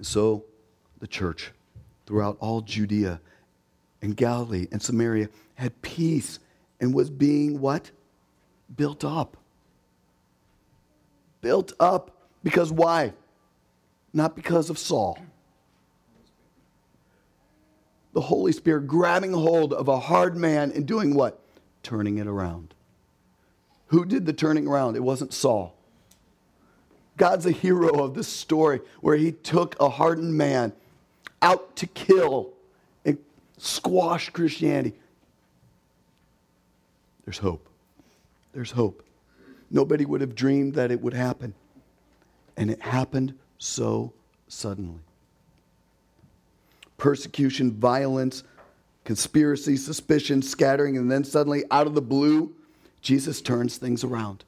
So 0.00 0.44
the 1.00 1.06
church 1.06 1.52
throughout 2.06 2.36
all 2.40 2.62
Judea 2.62 3.20
and 4.00 4.16
Galilee 4.16 4.66
and 4.72 4.82
Samaria 4.82 5.28
had 5.54 5.80
peace 5.82 6.38
and 6.80 6.94
was 6.94 7.10
being 7.10 7.60
what? 7.60 7.90
Built 8.76 9.04
up. 9.04 9.36
Built 11.40 11.72
up. 11.78 12.16
Because 12.42 12.72
why? 12.72 13.12
Not 14.12 14.36
because 14.36 14.70
of 14.70 14.78
Saul 14.78 15.18
the 18.18 18.22
Holy 18.22 18.50
Spirit 18.50 18.88
grabbing 18.88 19.32
hold 19.32 19.72
of 19.72 19.86
a 19.86 20.00
hard 20.00 20.36
man 20.36 20.72
and 20.72 20.84
doing 20.84 21.14
what? 21.14 21.40
Turning 21.84 22.18
it 22.18 22.26
around. 22.26 22.74
Who 23.86 24.04
did 24.04 24.26
the 24.26 24.32
turning 24.32 24.66
around? 24.66 24.96
It 24.96 25.04
wasn't 25.04 25.32
Saul. 25.32 25.76
God's 27.16 27.46
a 27.46 27.52
hero 27.52 28.02
of 28.02 28.14
this 28.14 28.26
story 28.26 28.80
where 29.00 29.16
he 29.16 29.30
took 29.30 29.80
a 29.80 29.88
hardened 29.88 30.34
man 30.36 30.72
out 31.42 31.76
to 31.76 31.86
kill 31.86 32.50
and 33.04 33.18
squash 33.56 34.30
Christianity. 34.30 34.94
There's 37.24 37.38
hope. 37.38 37.68
There's 38.52 38.72
hope. 38.72 39.04
Nobody 39.70 40.04
would 40.04 40.20
have 40.20 40.34
dreamed 40.34 40.74
that 40.74 40.90
it 40.90 41.00
would 41.00 41.14
happen. 41.14 41.54
And 42.56 42.70
it 42.70 42.80
happened 42.82 43.34
so 43.58 44.12
suddenly 44.48 45.00
persecution, 46.96 47.72
violence, 47.72 48.42
conspiracy, 49.04 49.76
suspicion, 49.76 50.42
scattering, 50.42 50.98
and 50.98 51.10
then 51.10 51.24
suddenly, 51.24 51.64
out 51.70 51.86
of 51.86 51.94
the 51.94 52.02
blue, 52.02 52.54
Jesus 53.00 53.40
turns 53.40 53.78
things 53.78 54.04
around. 54.04 54.44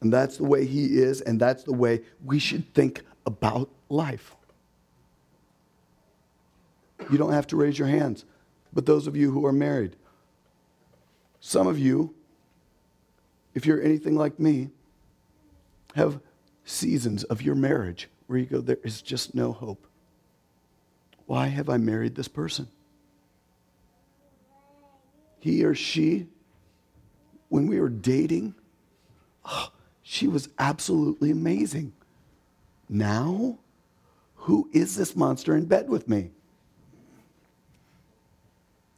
And 0.00 0.12
that's 0.12 0.36
the 0.36 0.44
way 0.44 0.66
he 0.66 0.98
is, 0.98 1.22
and 1.22 1.40
that's 1.40 1.62
the 1.62 1.72
way 1.72 2.02
we 2.22 2.38
should 2.38 2.74
think 2.74 3.02
about 3.24 3.70
life. 3.88 4.34
You 7.10 7.16
don't 7.16 7.32
have 7.32 7.46
to 7.48 7.56
raise 7.56 7.78
your 7.78 7.88
hands, 7.88 8.24
but 8.72 8.84
those 8.84 9.06
of 9.06 9.16
you 9.16 9.30
who 9.30 9.46
are 9.46 9.52
married, 9.52 9.96
some 11.40 11.66
of 11.66 11.78
you, 11.78 12.14
if 13.54 13.66
you're 13.66 13.80
anything 13.80 14.16
like 14.16 14.38
me, 14.38 14.70
have 15.94 16.20
seasons 16.64 17.24
of 17.24 17.42
your 17.42 17.54
marriage 17.54 18.08
where 18.26 18.38
you 18.38 18.46
go, 18.46 18.60
there 18.60 18.78
is 18.82 19.00
just 19.02 19.34
no 19.34 19.52
hope. 19.52 19.86
Why 21.26 21.46
have 21.48 21.68
I 21.68 21.76
married 21.76 22.14
this 22.14 22.28
person? 22.28 22.68
He 25.38 25.64
or 25.64 25.74
she, 25.74 26.26
when 27.48 27.66
we 27.66 27.78
were 27.78 27.90
dating, 27.90 28.54
oh, 29.44 29.70
she 30.02 30.26
was 30.26 30.48
absolutely 30.58 31.30
amazing. 31.30 31.92
Now, 32.88 33.58
who 34.36 34.68
is 34.72 34.96
this 34.96 35.14
monster 35.14 35.56
in 35.56 35.66
bed 35.66 35.88
with 35.88 36.08
me? 36.08 36.30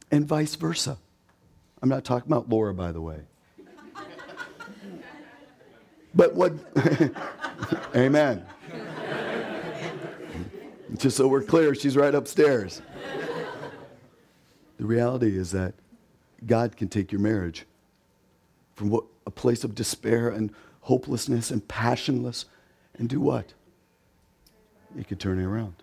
And 0.09 0.25
vice 0.25 0.55
versa. 0.55 0.97
I'm 1.81 1.89
not 1.89 2.03
talking 2.03 2.31
about 2.31 2.49
Laura, 2.49 2.73
by 2.73 2.91
the 2.91 3.01
way. 3.01 3.19
But 6.17 6.33
what, 6.33 6.53
amen. 7.95 8.43
Just 10.97 11.15
so 11.15 11.27
we're 11.27 11.43
clear, 11.43 11.75
she's 11.75 11.95
right 11.95 12.13
upstairs. 12.13 12.81
the 14.77 14.85
reality 14.85 15.37
is 15.37 15.51
that 15.51 15.75
God 16.47 16.75
can 16.75 16.87
take 16.87 17.11
your 17.11 17.21
marriage 17.21 17.67
from 18.75 18.89
what, 18.89 19.03
a 19.27 19.31
place 19.31 19.63
of 19.63 19.75
despair 19.75 20.29
and 20.29 20.51
hopelessness 20.81 21.51
and 21.51 21.65
passionless 21.67 22.45
and 22.97 23.07
do 23.07 23.21
what? 23.21 23.53
He 24.97 25.03
can 25.03 25.19
turn 25.19 25.39
it 25.39 25.45
around. 25.45 25.75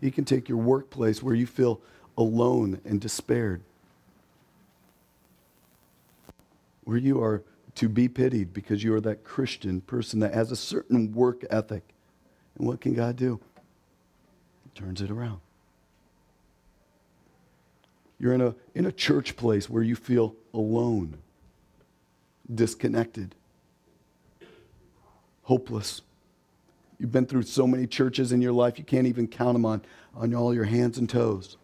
He 0.00 0.10
can 0.10 0.24
take 0.24 0.48
your 0.48 0.58
workplace 0.58 1.22
where 1.22 1.34
you 1.34 1.46
feel 1.46 1.78
alone 2.16 2.80
and 2.86 3.02
despaired, 3.02 3.60
where 6.84 6.96
you 6.96 7.22
are 7.22 7.42
to 7.76 7.88
be 7.88 8.08
pitied 8.08 8.52
because 8.52 8.84
you 8.84 8.94
are 8.94 9.00
that 9.00 9.24
Christian 9.24 9.80
person 9.80 10.20
that 10.20 10.34
has 10.34 10.50
a 10.52 10.56
certain 10.56 11.12
work 11.12 11.44
ethic. 11.50 11.82
And 12.56 12.66
what 12.66 12.80
can 12.80 12.94
God 12.94 13.16
do? 13.16 13.40
He 14.64 14.80
turns 14.80 15.00
it 15.00 15.10
around. 15.10 15.40
You're 18.18 18.32
in 18.32 18.40
a, 18.40 18.54
in 18.74 18.86
a 18.86 18.92
church 18.92 19.36
place 19.36 19.68
where 19.68 19.82
you 19.82 19.96
feel 19.96 20.36
alone, 20.52 21.18
disconnected, 22.52 23.34
hopeless. 25.42 26.00
You've 26.98 27.12
been 27.12 27.26
through 27.26 27.42
so 27.42 27.66
many 27.66 27.86
churches 27.86 28.32
in 28.32 28.40
your 28.40 28.52
life, 28.52 28.78
you 28.78 28.84
can't 28.84 29.06
even 29.06 29.26
count 29.26 29.54
them 29.54 29.66
on, 29.66 29.82
on 30.14 30.32
all 30.34 30.54
your 30.54 30.64
hands 30.64 30.96
and 30.96 31.08
toes. 31.08 31.56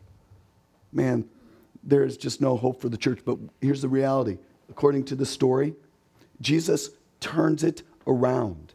Man, 0.92 1.28
there 1.82 2.04
is 2.04 2.16
just 2.16 2.40
no 2.40 2.56
hope 2.56 2.80
for 2.80 2.88
the 2.88 2.96
church. 2.96 3.20
But 3.24 3.38
here's 3.60 3.82
the 3.82 3.88
reality 3.88 4.38
according 4.68 5.04
to 5.04 5.16
the 5.16 5.26
story, 5.26 5.74
Jesus 6.40 6.90
turns 7.20 7.62
it 7.62 7.82
around. 8.06 8.74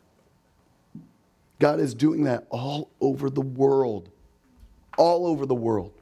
God 1.59 1.79
is 1.79 1.93
doing 1.93 2.23
that 2.23 2.45
all 2.49 2.91
over 2.99 3.29
the 3.29 3.41
world 3.41 4.09
all 4.97 5.27
over 5.27 5.45
the 5.45 5.55
world. 5.55 5.93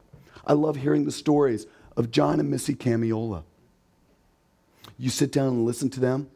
I 0.46 0.52
love 0.52 0.76
hearing 0.76 1.04
the 1.04 1.12
stories 1.12 1.66
of 1.96 2.10
John 2.10 2.40
and 2.40 2.50
Missy 2.50 2.74
Camiola. 2.74 3.44
you 4.98 5.10
sit 5.10 5.32
down 5.32 5.48
and 5.48 5.64
listen 5.64 5.90
to 5.90 6.00
them 6.00 6.30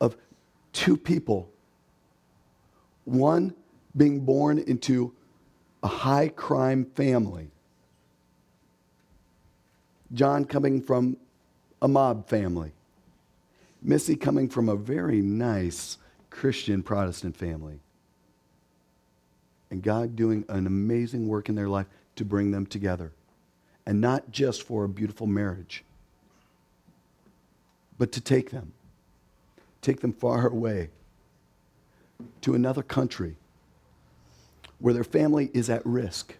of 0.00 0.16
two 0.72 0.96
people, 0.96 1.50
one 3.04 3.54
being 3.96 4.20
born 4.20 4.58
into 4.58 5.14
a 5.82 5.88
high 5.88 6.28
crime 6.28 6.84
family, 6.84 7.50
John 10.12 10.44
coming 10.44 10.82
from 10.82 11.16
a 11.80 11.88
mob 11.88 12.28
family, 12.28 12.72
Missy 13.82 14.16
coming 14.16 14.48
from 14.48 14.68
a 14.68 14.76
very 14.76 15.20
nice 15.20 15.98
Christian 16.30 16.82
Protestant 16.82 17.36
family. 17.36 17.80
And 19.70 19.82
God 19.82 20.16
doing 20.16 20.44
an 20.48 20.66
amazing 20.66 21.26
work 21.28 21.48
in 21.48 21.54
their 21.54 21.68
life 21.68 21.86
to 22.16 22.24
bring 22.24 22.50
them 22.50 22.66
together. 22.66 23.12
And 23.86 24.00
not 24.00 24.30
just 24.30 24.62
for 24.62 24.84
a 24.84 24.88
beautiful 24.88 25.26
marriage, 25.26 25.84
but 27.98 28.12
to 28.12 28.20
take 28.20 28.50
them, 28.50 28.72
take 29.80 30.00
them 30.00 30.12
far 30.12 30.46
away 30.46 30.90
to 32.42 32.54
another 32.54 32.82
country 32.82 33.36
where 34.78 34.94
their 34.94 35.04
family 35.04 35.50
is 35.54 35.70
at 35.70 35.84
risk. 35.84 36.36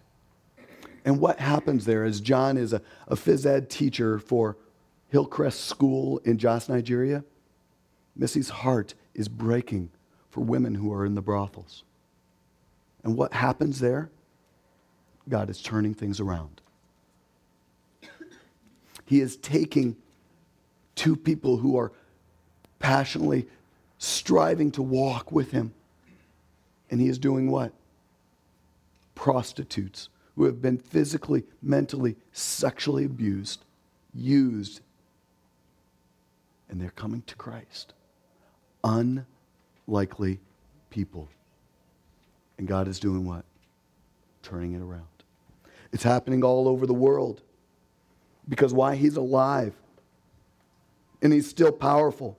And 1.05 1.19
what 1.19 1.39
happens 1.39 1.85
there 1.85 2.05
is 2.05 2.21
John 2.21 2.57
is 2.57 2.71
a, 2.71 2.81
a 3.07 3.15
phys 3.15 3.45
ed 3.45 3.69
teacher 3.69 4.19
for 4.19 4.57
Hillcrest 5.09 5.65
School 5.65 6.19
in 6.19 6.37
Jos, 6.37 6.69
Nigeria. 6.69 7.23
Missy's 8.15 8.49
heart 8.49 8.93
is 9.13 9.27
breaking 9.27 9.89
for 10.29 10.41
women 10.41 10.75
who 10.75 10.93
are 10.93 11.05
in 11.05 11.15
the 11.15 11.21
brothels. 11.21 11.83
And 13.03 13.17
what 13.17 13.33
happens 13.33 13.79
there? 13.79 14.09
God 15.29 15.49
is 15.49 15.61
turning 15.61 15.93
things 15.93 16.19
around. 16.19 16.61
He 19.05 19.19
is 19.21 19.37
taking 19.37 19.95
two 20.95 21.15
people 21.15 21.57
who 21.57 21.77
are 21.77 21.91
passionately 22.79 23.47
striving 23.97 24.71
to 24.71 24.81
walk 24.81 25.31
with 25.31 25.51
Him. 25.51 25.73
And 26.89 26.99
He 26.99 27.07
is 27.07 27.17
doing 27.17 27.49
what? 27.51 27.73
Prostitutes 29.15 30.09
who 30.35 30.45
have 30.45 30.61
been 30.61 30.77
physically, 30.77 31.43
mentally, 31.61 32.15
sexually 32.31 33.05
abused, 33.05 33.63
used, 34.13 34.81
and 36.69 36.81
they're 36.81 36.89
coming 36.89 37.21
to 37.27 37.35
Christ. 37.35 37.93
Unlikely 38.83 40.39
people. 40.89 41.29
And 42.57 42.67
God 42.67 42.87
is 42.87 42.99
doing 42.99 43.25
what? 43.25 43.45
Turning 44.41 44.73
it 44.73 44.81
around. 44.81 45.07
It's 45.91 46.03
happening 46.03 46.43
all 46.43 46.67
over 46.67 46.85
the 46.85 46.93
world. 46.93 47.41
Because 48.47 48.73
why? 48.73 48.95
He's 48.95 49.15
alive. 49.15 49.73
And 51.21 51.31
he's 51.31 51.49
still 51.49 51.71
powerful. 51.71 52.37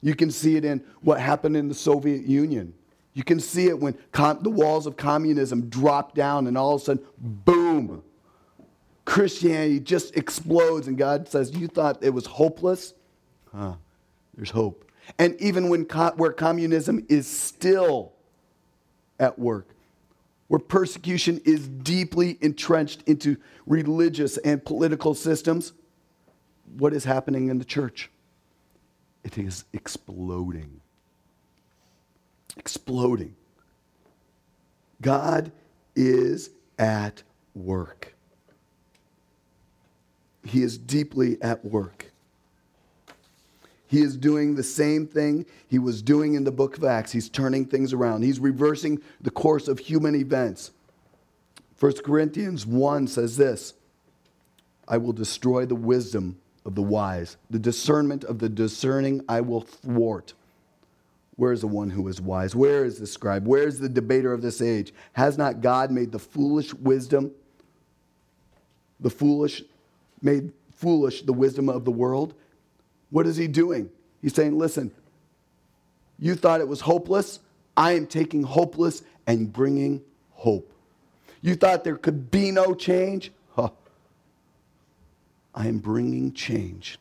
You 0.00 0.14
can 0.14 0.30
see 0.30 0.56
it 0.56 0.64
in 0.64 0.82
what 1.02 1.20
happened 1.20 1.56
in 1.56 1.68
the 1.68 1.74
Soviet 1.74 2.24
Union. 2.26 2.74
You 3.12 3.24
can 3.24 3.40
see 3.40 3.66
it 3.66 3.78
when 3.78 3.96
com- 4.12 4.42
the 4.42 4.50
walls 4.50 4.86
of 4.86 4.96
communism 4.96 5.68
dropped 5.68 6.14
down 6.14 6.46
and 6.46 6.56
all 6.56 6.74
of 6.74 6.82
a 6.82 6.84
sudden, 6.84 7.04
boom, 7.18 8.02
Christianity 9.04 9.80
just 9.80 10.16
explodes. 10.16 10.86
And 10.86 10.98
God 10.98 11.28
says, 11.28 11.56
You 11.56 11.66
thought 11.66 12.02
it 12.02 12.10
was 12.10 12.26
hopeless? 12.26 12.92
Huh, 13.52 13.74
there's 14.36 14.50
hope. 14.50 14.85
And 15.18 15.40
even 15.40 15.68
when 15.68 15.84
co- 15.84 16.12
where 16.16 16.32
communism 16.32 17.04
is 17.08 17.26
still 17.26 18.12
at 19.18 19.38
work, 19.38 19.68
where 20.48 20.60
persecution 20.60 21.40
is 21.44 21.66
deeply 21.66 22.38
entrenched 22.40 23.02
into 23.06 23.36
religious 23.66 24.36
and 24.38 24.64
political 24.64 25.14
systems, 25.14 25.72
what 26.78 26.92
is 26.92 27.04
happening 27.04 27.48
in 27.48 27.58
the 27.58 27.64
church? 27.64 28.10
It 29.24 29.38
is 29.38 29.64
exploding. 29.72 30.80
Exploding. 32.56 33.34
God 35.00 35.52
is 35.94 36.50
at 36.78 37.22
work. 37.54 38.14
He 40.44 40.62
is 40.62 40.78
deeply 40.78 41.38
at 41.42 41.64
work. 41.64 42.12
He 43.86 44.00
is 44.00 44.16
doing 44.16 44.54
the 44.54 44.62
same 44.62 45.06
thing 45.06 45.46
he 45.68 45.78
was 45.78 46.02
doing 46.02 46.34
in 46.34 46.44
the 46.44 46.50
book 46.50 46.76
of 46.76 46.84
Acts. 46.84 47.12
He's 47.12 47.28
turning 47.28 47.66
things 47.66 47.92
around, 47.92 48.22
he's 48.22 48.40
reversing 48.40 49.00
the 49.20 49.30
course 49.30 49.68
of 49.68 49.78
human 49.78 50.14
events. 50.14 50.72
1 51.78 51.92
Corinthians 52.04 52.66
1 52.66 53.06
says 53.06 53.36
this 53.36 53.74
I 54.88 54.98
will 54.98 55.12
destroy 55.12 55.66
the 55.66 55.74
wisdom 55.74 56.38
of 56.64 56.74
the 56.74 56.82
wise, 56.82 57.36
the 57.50 57.58
discernment 57.58 58.24
of 58.24 58.38
the 58.38 58.48
discerning 58.48 59.24
I 59.28 59.40
will 59.40 59.60
thwart. 59.60 60.34
Where 61.36 61.52
is 61.52 61.60
the 61.60 61.68
one 61.68 61.90
who 61.90 62.08
is 62.08 62.20
wise? 62.20 62.56
Where 62.56 62.84
is 62.84 62.98
the 62.98 63.06
scribe? 63.06 63.46
Where 63.46 63.68
is 63.68 63.78
the 63.78 63.90
debater 63.90 64.32
of 64.32 64.40
this 64.40 64.62
age? 64.62 64.92
Has 65.12 65.36
not 65.36 65.60
God 65.60 65.90
made 65.90 66.10
the 66.10 66.18
foolish 66.18 66.72
wisdom, 66.74 67.30
the 68.98 69.10
foolish, 69.10 69.62
made 70.22 70.52
foolish 70.70 71.22
the 71.22 71.34
wisdom 71.34 71.68
of 71.68 71.84
the 71.84 71.90
world? 71.90 72.34
What 73.10 73.26
is 73.26 73.36
he 73.36 73.48
doing? 73.48 73.90
He's 74.20 74.34
saying, 74.34 74.58
listen, 74.58 74.90
you 76.18 76.34
thought 76.34 76.60
it 76.60 76.68
was 76.68 76.80
hopeless. 76.80 77.40
I 77.76 77.92
am 77.92 78.06
taking 78.06 78.42
hopeless 78.42 79.02
and 79.26 79.52
bringing 79.52 80.02
hope. 80.32 80.72
You 81.42 81.54
thought 81.54 81.84
there 81.84 81.96
could 81.96 82.30
be 82.30 82.50
no 82.50 82.74
change? 82.74 83.30
Huh. 83.54 83.70
I 85.54 85.68
am 85.68 85.78
bringing 85.78 86.32
change. 86.32 86.98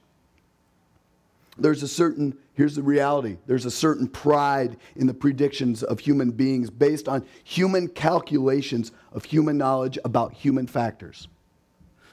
There's 1.57 1.83
a 1.83 1.87
certain, 1.87 2.37
here's 2.53 2.75
the 2.75 2.83
reality 2.83 3.37
there's 3.47 3.65
a 3.65 3.71
certain 3.71 4.07
pride 4.07 4.77
in 4.95 5.07
the 5.07 5.13
predictions 5.13 5.83
of 5.83 5.99
human 5.99 6.31
beings 6.31 6.69
based 6.69 7.07
on 7.07 7.25
human 7.43 7.87
calculations 7.87 8.91
of 9.13 9.23
human 9.23 9.57
knowledge 9.57 9.97
about 10.03 10.33
human 10.33 10.67
factors. 10.67 11.27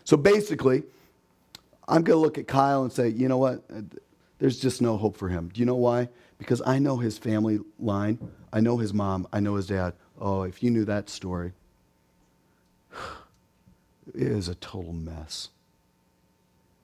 So 0.04 0.16
basically, 0.16 0.84
I'm 1.92 2.02
going 2.04 2.16
to 2.16 2.22
look 2.22 2.38
at 2.38 2.48
Kyle 2.48 2.82
and 2.82 2.90
say, 2.90 3.08
you 3.08 3.28
know 3.28 3.36
what? 3.36 3.64
Uh, 3.70 3.82
there's 4.38 4.58
just 4.58 4.80
no 4.80 4.96
hope 4.96 5.14
for 5.14 5.28
him. 5.28 5.50
Do 5.52 5.60
you 5.60 5.66
know 5.66 5.74
why? 5.74 6.08
Because 6.38 6.62
I 6.64 6.78
know 6.78 6.96
his 6.96 7.18
family 7.18 7.60
line. 7.78 8.18
I 8.50 8.60
know 8.60 8.78
his 8.78 8.94
mom. 8.94 9.28
I 9.30 9.40
know 9.40 9.56
his 9.56 9.66
dad. 9.66 9.92
Oh, 10.18 10.42
if 10.44 10.62
you 10.62 10.70
knew 10.70 10.86
that 10.86 11.10
story, 11.10 11.52
it 14.14 14.22
is 14.22 14.48
a 14.48 14.54
total 14.54 14.94
mess. 14.94 15.50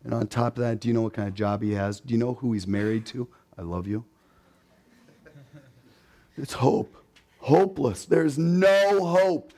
And 0.05 0.13
on 0.13 0.27
top 0.27 0.59
of 0.59 0.63
that, 0.63 0.79
do 0.79 0.89
you 0.89 0.95
know 0.95 1.03
what 1.03 1.15
kind 1.15 1.27
of 1.27 1.35
job 1.35 1.63
he 1.63 1.73
has? 1.73 2.01
Do 2.01 2.13
you 2.13 2.19
know 2.19 2.35
who 2.35 2.53
he's 2.53 2.67
married 2.67 3.07
to? 3.07 3.29
I 3.57 3.63
love 3.63 3.87
you. 3.87 4.05
It's 6.37 6.53
hope. 6.53 6.95
Hopeless. 7.39 8.05
There's 8.05 8.37
no 8.37 9.07
hope. 9.07 9.55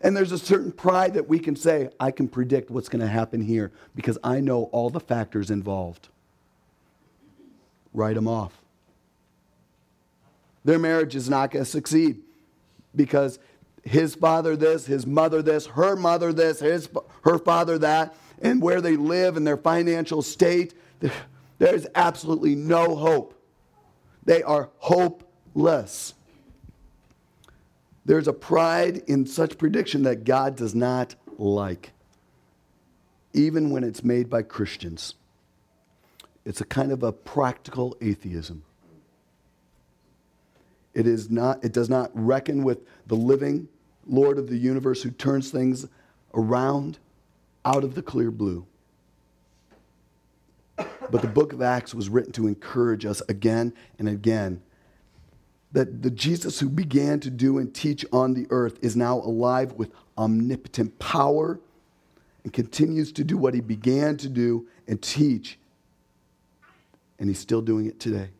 And 0.00 0.16
there's 0.16 0.32
a 0.32 0.38
certain 0.38 0.72
pride 0.72 1.14
that 1.14 1.28
we 1.28 1.38
can 1.38 1.56
say, 1.56 1.90
I 2.00 2.10
can 2.10 2.26
predict 2.26 2.70
what's 2.70 2.88
going 2.88 3.00
to 3.00 3.08
happen 3.08 3.42
here 3.42 3.70
because 3.94 4.16
I 4.24 4.40
know 4.40 4.64
all 4.72 4.88
the 4.88 5.00
factors 5.00 5.50
involved. 5.50 6.08
Write 7.92 8.14
them 8.14 8.26
off. 8.26 8.62
Their 10.64 10.78
marriage 10.78 11.16
is 11.16 11.28
not 11.28 11.50
going 11.50 11.64
to 11.64 11.70
succeed 11.70 12.20
because 12.94 13.38
his 13.84 14.14
father 14.14 14.56
this, 14.56 14.86
his 14.86 15.06
mother 15.06 15.42
this, 15.42 15.66
her 15.66 15.96
mother 15.96 16.32
this, 16.32 16.60
his, 16.60 16.88
her 17.22 17.38
father 17.38 17.78
that, 17.78 18.14
and 18.42 18.62
where 18.62 18.80
they 18.80 18.96
live 18.96 19.36
and 19.36 19.46
their 19.46 19.56
financial 19.56 20.22
state, 20.22 20.74
there 21.58 21.74
is 21.74 21.88
absolutely 21.94 22.54
no 22.54 22.94
hope. 22.94 23.34
They 24.24 24.42
are 24.42 24.70
hopeless. 24.78 26.14
There's 28.04 28.28
a 28.28 28.32
pride 28.32 28.98
in 29.06 29.26
such 29.26 29.58
prediction 29.58 30.02
that 30.04 30.24
God 30.24 30.56
does 30.56 30.74
not 30.74 31.14
like, 31.38 31.92
even 33.32 33.70
when 33.70 33.84
it's 33.84 34.02
made 34.02 34.30
by 34.30 34.42
Christians. 34.42 35.14
It's 36.44 36.60
a 36.60 36.64
kind 36.64 36.92
of 36.92 37.02
a 37.02 37.12
practical 37.12 37.96
atheism. 38.00 38.64
It, 40.94 41.06
is 41.06 41.30
not, 41.30 41.62
it 41.64 41.72
does 41.72 41.88
not 41.88 42.10
reckon 42.14 42.64
with 42.64 42.80
the 43.06 43.14
living 43.14 43.68
Lord 44.06 44.38
of 44.38 44.48
the 44.48 44.56
universe 44.56 45.02
who 45.02 45.10
turns 45.10 45.50
things 45.50 45.86
around 46.34 46.98
out 47.64 47.84
of 47.84 47.94
the 47.94 48.02
clear 48.02 48.30
blue. 48.30 48.66
But 50.76 51.22
the 51.22 51.28
book 51.28 51.52
of 51.52 51.60
Acts 51.60 51.94
was 51.94 52.08
written 52.08 52.32
to 52.32 52.46
encourage 52.46 53.04
us 53.04 53.20
again 53.28 53.74
and 53.98 54.08
again 54.08 54.62
that 55.72 56.02
the 56.02 56.10
Jesus 56.10 56.58
who 56.60 56.68
began 56.68 57.20
to 57.20 57.30
do 57.30 57.58
and 57.58 57.72
teach 57.72 58.04
on 58.12 58.34
the 58.34 58.46
earth 58.50 58.78
is 58.82 58.96
now 58.96 59.18
alive 59.18 59.72
with 59.72 59.92
omnipotent 60.18 60.98
power 60.98 61.60
and 62.42 62.52
continues 62.52 63.12
to 63.12 63.24
do 63.24 63.36
what 63.36 63.54
he 63.54 63.60
began 63.60 64.16
to 64.16 64.28
do 64.28 64.66
and 64.88 65.00
teach. 65.00 65.58
And 67.18 67.28
he's 67.28 67.38
still 67.38 67.62
doing 67.62 67.86
it 67.86 68.00
today. 68.00 68.30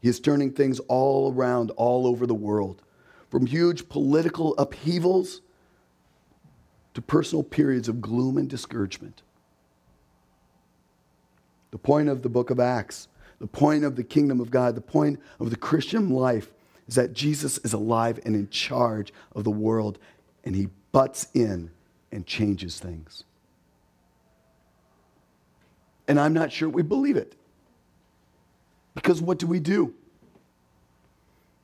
He 0.00 0.08
is 0.08 0.20
turning 0.20 0.52
things 0.52 0.78
all 0.80 1.32
around, 1.32 1.70
all 1.72 2.06
over 2.06 2.26
the 2.26 2.34
world, 2.34 2.82
from 3.30 3.46
huge 3.46 3.88
political 3.88 4.54
upheavals 4.56 5.40
to 6.94 7.02
personal 7.02 7.42
periods 7.42 7.88
of 7.88 8.00
gloom 8.00 8.36
and 8.38 8.48
discouragement. 8.48 9.22
The 11.70 11.78
point 11.78 12.08
of 12.08 12.22
the 12.22 12.28
book 12.28 12.50
of 12.50 12.58
Acts, 12.58 13.08
the 13.40 13.46
point 13.46 13.84
of 13.84 13.96
the 13.96 14.04
kingdom 14.04 14.40
of 14.40 14.50
God, 14.50 14.74
the 14.74 14.80
point 14.80 15.18
of 15.40 15.50
the 15.50 15.56
Christian 15.56 16.10
life 16.10 16.52
is 16.86 16.94
that 16.94 17.14
Jesus 17.14 17.58
is 17.58 17.72
alive 17.72 18.20
and 18.24 18.34
in 18.34 18.48
charge 18.50 19.12
of 19.34 19.44
the 19.44 19.50
world, 19.50 19.98
and 20.44 20.54
he 20.54 20.68
butts 20.92 21.28
in 21.34 21.70
and 22.12 22.26
changes 22.26 22.78
things. 22.78 23.24
And 26.06 26.18
I'm 26.18 26.34
not 26.34 26.52
sure 26.52 26.68
we 26.68 26.82
believe 26.82 27.16
it. 27.16 27.36
Because 28.94 29.22
what 29.22 29.38
do 29.38 29.46
we 29.46 29.60
do? 29.60 29.94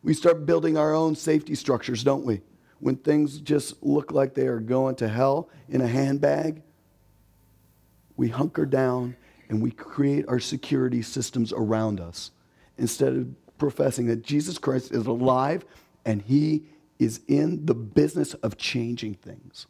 We 0.02 0.14
start 0.14 0.46
building 0.46 0.78
our 0.78 0.94
own 0.94 1.16
safety 1.16 1.56
structures, 1.56 2.04
don't 2.04 2.24
we? 2.24 2.40
When 2.78 2.96
things 2.96 3.40
just 3.40 3.82
look 3.82 4.12
like 4.12 4.34
they 4.34 4.46
are 4.46 4.60
going 4.60 4.94
to 4.96 5.08
hell 5.08 5.48
in 5.68 5.80
a 5.80 5.88
handbag, 5.88 6.62
we 8.16 8.28
hunker 8.28 8.64
down 8.64 9.16
and 9.48 9.62
we 9.62 9.70
create 9.70 10.24
our 10.28 10.40
security 10.40 11.02
systems 11.02 11.52
around 11.52 12.00
us 12.00 12.30
instead 12.78 13.12
of 13.12 13.58
professing 13.58 14.06
that 14.06 14.22
Jesus 14.22 14.58
Christ 14.58 14.92
is 14.92 15.06
alive 15.06 15.64
and 16.04 16.22
he 16.22 16.64
is 16.98 17.20
in 17.28 17.66
the 17.66 17.74
business 17.74 18.34
of 18.34 18.56
changing 18.56 19.14
things. 19.14 19.66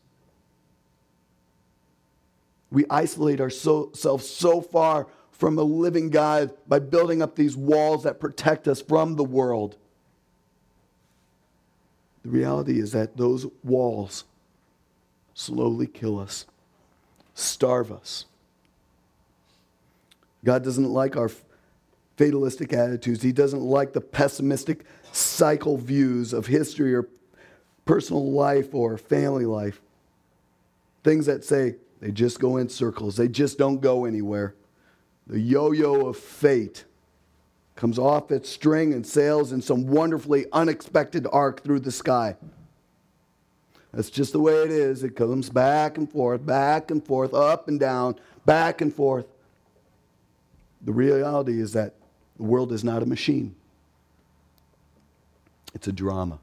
We 2.71 2.85
isolate 2.91 3.41
ourselves 3.41 4.01
so 4.29 4.61
far 4.61 5.07
from 5.31 5.55
the 5.55 5.65
living 5.65 6.11
God 6.11 6.53
by 6.67 6.79
building 6.79 7.23
up 7.23 7.37
these 7.37 7.57
walls 7.57 8.05
that 8.05 8.21
protect 8.21 8.67
us 8.67 8.81
from 8.81 9.17
the 9.17 9.25
world. 9.25 9.77
The 12.23 12.31
reality 12.31 12.81
is 12.81 12.93
that 12.93 13.17
those 13.17 13.47
walls 13.63 14.25
slowly 15.35 15.87
kill 15.87 16.19
us, 16.19 16.47
starve 17.35 17.93
us. 17.93 18.25
God 20.45 20.63
doesn't 20.65 20.93
like 20.93 21.17
our 21.17 21.31
fatalistic 22.17 22.73
attitudes. 22.73 23.23
He 23.23 23.33
doesn't 23.33 23.63
like 23.63 23.93
the 23.93 24.01
pessimistic 24.01 24.85
cycle 25.13 25.77
views 25.77 26.33
of 26.33 26.47
history 26.47 26.95
or 26.95 27.09
personal 27.85 28.31
life 28.33 28.75
or 28.75 28.99
family 28.99 29.47
life. 29.47 29.81
Things 31.05 31.27
that 31.27 31.45
say 31.45 31.77
they 32.01 32.11
just 32.11 32.41
go 32.41 32.57
in 32.57 32.69
circles, 32.69 33.17
they 33.17 33.29
just 33.29 33.59
don't 33.59 33.81
go 33.81 34.05
anywhere. 34.05 34.55
The 35.27 35.41
yo 35.41 35.73
yo 35.73 36.07
of 36.07 36.17
fate 36.17 36.85
comes 37.75 37.99
off 37.99 38.31
its 38.31 38.49
string 38.49 38.93
and 38.93 39.07
sails 39.07 39.53
in 39.53 39.61
some 39.61 39.87
wonderfully 39.87 40.47
unexpected 40.53 41.27
arc 41.31 41.63
through 41.63 41.81
the 41.81 41.93
sky. 41.93 42.37
That's 43.93 44.11
just 44.11 44.33
the 44.33 44.41
way 44.41 44.63
it 44.63 44.71
is. 44.71 45.03
It 45.03 45.17
comes 45.17 45.49
back 45.49 45.97
and 45.97 46.11
forth, 46.11 46.45
back 46.45 46.91
and 46.91 47.05
forth, 47.05 47.35
up 47.35 47.69
and 47.69 47.81
down, 47.81 48.17
back 48.45 48.81
and 48.81 48.95
forth. 48.95 49.27
The 50.87 50.93
reality 50.93 51.61
is 51.61 51.73
that 51.73 51.95
the 52.37 52.45
world 52.45 52.73
is 52.73 52.85
not 52.85 53.03
a 53.03 53.07
machine, 53.07 53.55
it's 55.75 55.89
a 55.89 55.93
drama. 55.93 56.39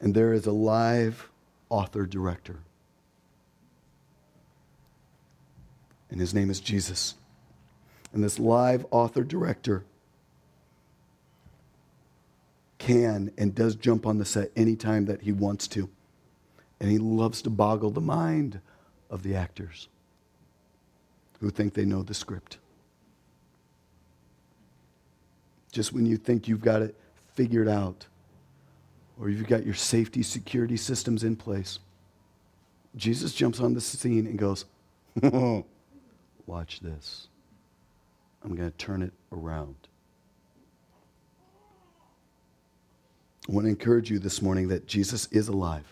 And 0.00 0.14
there 0.14 0.32
is 0.32 0.46
a 0.46 0.52
live 0.52 1.28
author 1.68 2.06
director. 2.06 2.56
And 6.10 6.20
his 6.20 6.32
name 6.32 6.50
is 6.50 6.60
Jesus. 6.60 7.14
And 8.12 8.24
this 8.24 8.38
live 8.38 8.86
author 8.92 9.24
director 9.24 9.84
can 12.78 13.32
and 13.36 13.54
does 13.54 13.74
jump 13.74 14.06
on 14.06 14.18
the 14.18 14.24
set 14.24 14.52
anytime 14.56 15.06
that 15.06 15.22
he 15.22 15.32
wants 15.32 15.66
to. 15.68 15.90
And 16.80 16.90
he 16.90 16.98
loves 16.98 17.42
to 17.42 17.50
boggle 17.50 17.90
the 17.90 18.00
mind 18.00 18.60
of 19.10 19.22
the 19.22 19.34
actors 19.34 19.88
who 21.40 21.50
think 21.50 21.74
they 21.74 21.84
know 21.84 22.02
the 22.02 22.14
script. 22.14 22.58
Just 25.72 25.92
when 25.92 26.06
you 26.06 26.16
think 26.16 26.48
you've 26.48 26.62
got 26.62 26.82
it 26.82 26.96
figured 27.34 27.68
out, 27.68 28.06
or 29.20 29.28
you've 29.28 29.46
got 29.46 29.64
your 29.64 29.74
safety 29.74 30.22
security 30.22 30.76
systems 30.76 31.24
in 31.24 31.36
place, 31.36 31.78
Jesus 32.96 33.34
jumps 33.34 33.60
on 33.60 33.74
the 33.74 33.80
scene 33.80 34.26
and 34.26 34.38
goes, 34.38 34.64
Watch 36.46 36.80
this. 36.80 37.28
I'm 38.42 38.54
going 38.54 38.70
to 38.70 38.76
turn 38.76 39.02
it 39.02 39.12
around. 39.32 39.74
I 43.48 43.52
want 43.52 43.64
to 43.64 43.70
encourage 43.70 44.10
you 44.10 44.18
this 44.18 44.42
morning 44.42 44.68
that 44.68 44.86
Jesus 44.86 45.26
is 45.30 45.48
alive. 45.48 45.84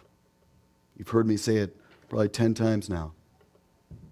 You've 0.97 1.09
heard 1.09 1.27
me 1.27 1.37
say 1.37 1.57
it 1.57 1.77
probably 2.09 2.29
10 2.29 2.55
times 2.55 2.89
now. 2.89 3.13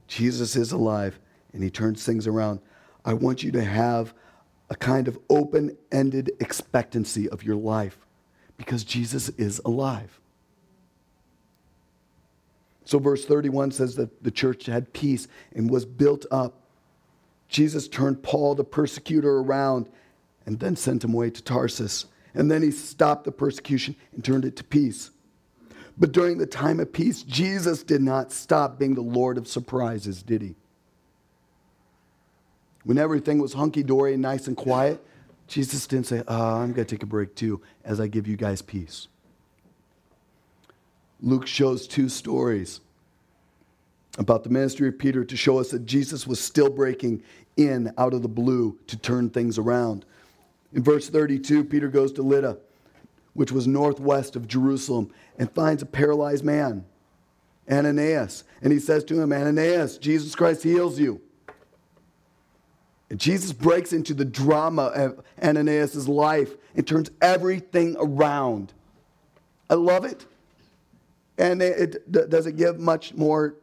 Jesus 0.07 0.57
is 0.57 0.73
alive 0.73 1.19
and 1.53 1.63
he 1.63 1.71
turns 1.71 2.05
things 2.05 2.27
around. 2.27 2.61
I 3.05 3.15
want 3.15 3.43
you 3.43 3.53
to 3.53 3.65
have 3.65 4.15
a 4.71 4.75
kind 4.75 5.09
of 5.09 5.19
open 5.29 5.77
ended 5.93 6.33
expectancy 6.41 7.29
of 7.29 7.43
your 7.43 7.57
life 7.57 7.99
because 8.57 8.85
Jesus 8.85 9.29
is 9.31 9.61
alive. 9.65 10.21
So, 12.85 12.99
verse 12.99 13.25
31 13.25 13.71
says 13.73 13.97
that 13.97 14.23
the 14.23 14.31
church 14.31 14.67
had 14.67 14.93
peace 14.93 15.27
and 15.55 15.71
was 15.71 15.87
built 15.87 16.27
up. 16.31 16.61
Jesus 17.49 17.89
turned 17.89 18.23
Paul, 18.23 18.55
the 18.55 18.65
persecutor, 18.65 19.39
around 19.39 19.89
and 20.47 20.61
then 20.61 20.77
sent 20.77 21.05
him 21.05 21.15
away 21.15 21.31
to 21.31 21.43
Tarsus. 21.43 22.07
And 22.35 22.51
then 22.51 22.63
he 22.63 22.71
stopped 22.71 23.25
the 23.25 23.33
persecution 23.33 23.97
and 24.13 24.25
turned 24.25 24.45
it 24.45 24.57
to 24.57 24.65
peace. 24.65 25.11
But 25.97 26.13
during 26.13 26.39
the 26.39 26.47
time 26.47 26.81
of 26.81 26.93
peace, 26.93 27.23
Jesus 27.23 27.83
did 27.83 28.03
not 28.03 28.33
stop 28.33 28.79
being 28.79 28.95
the 28.95 29.01
Lord 29.01 29.39
of 29.39 29.47
surprises, 29.47 30.23
did 30.23 30.43
he? 30.43 30.57
When 32.83 32.99
everything 32.99 33.39
was 33.39 33.55
hunky 33.55 33.83
dory 33.83 34.15
and 34.15 34.23
nice 34.23 34.47
and 34.47 34.57
quiet, 34.57 35.03
Jesus 35.47 35.87
didn't 35.87 36.07
say, 36.07 36.23
oh, 36.27 36.57
I'm 36.57 36.73
going 36.73 36.87
to 36.87 36.95
take 36.97 37.03
a 37.03 37.07
break 37.07 37.35
too 37.35 37.63
as 37.85 38.01
I 38.01 38.09
give 38.09 38.27
you 38.27 38.37
guys 38.37 38.61
peace. 38.61 39.09
Luke 41.21 41.47
shows 41.47 41.87
two 41.87 42.09
stories 42.09 42.81
about 44.19 44.45
the 44.45 44.51
ministry 44.51 44.89
of 44.89 44.99
Peter 44.99 45.25
to 45.25 45.37
show 45.37 45.59
us 45.59 45.71
that 45.71 45.87
Jesus 45.87 46.27
was 46.27 46.41
still 46.41 46.71
breaking 46.71 47.23
in 47.57 47.93
out 47.99 48.15
of 48.15 48.23
the 48.23 48.29
blue 48.29 48.79
to 48.87 48.97
turn 48.97 49.31
things 49.31 49.59
around. 49.59 50.05
In 50.73 50.83
verse 50.83 51.09
32, 51.09 51.65
Peter 51.65 51.89
goes 51.89 52.13
to 52.13 52.23
Lydda, 52.23 52.59
which 53.35 53.53
was 53.53 53.67
northwest 53.67 54.37
of 54.37 54.49
Jerusalem, 54.49 55.13
and 55.39 55.51
finds 55.51 55.83
a 55.83 55.87
paralyzed 55.87 56.45
man, 56.45 56.85
Ananias. 57.71 58.45
And 58.63 58.73
he 58.73 58.79
says 58.79 59.05
to 59.05 59.21
him, 59.21 59.33
Ananias, 59.33 59.99
Jesus 59.99 60.35
Christ 60.35 60.63
heals 60.63 60.99
you. 60.99 61.21
And 63.11 63.21
Jesus 63.21 63.53
breaks 63.53 63.93
into 63.93 64.15
the 64.15 64.25
drama 64.25 64.85
of 64.85 65.23
Ananias' 65.43 66.09
life 66.09 66.55
and 66.75 66.87
turns 66.87 67.11
everything 67.21 67.97
around. 67.99 68.73
I 69.69 69.75
love 69.75 70.05
it. 70.05 70.25
And 71.37 71.61
it, 71.61 71.95
it 71.97 72.31
doesn't 72.31 72.57
give 72.57 72.79
much 72.79 73.15
more 73.15 73.57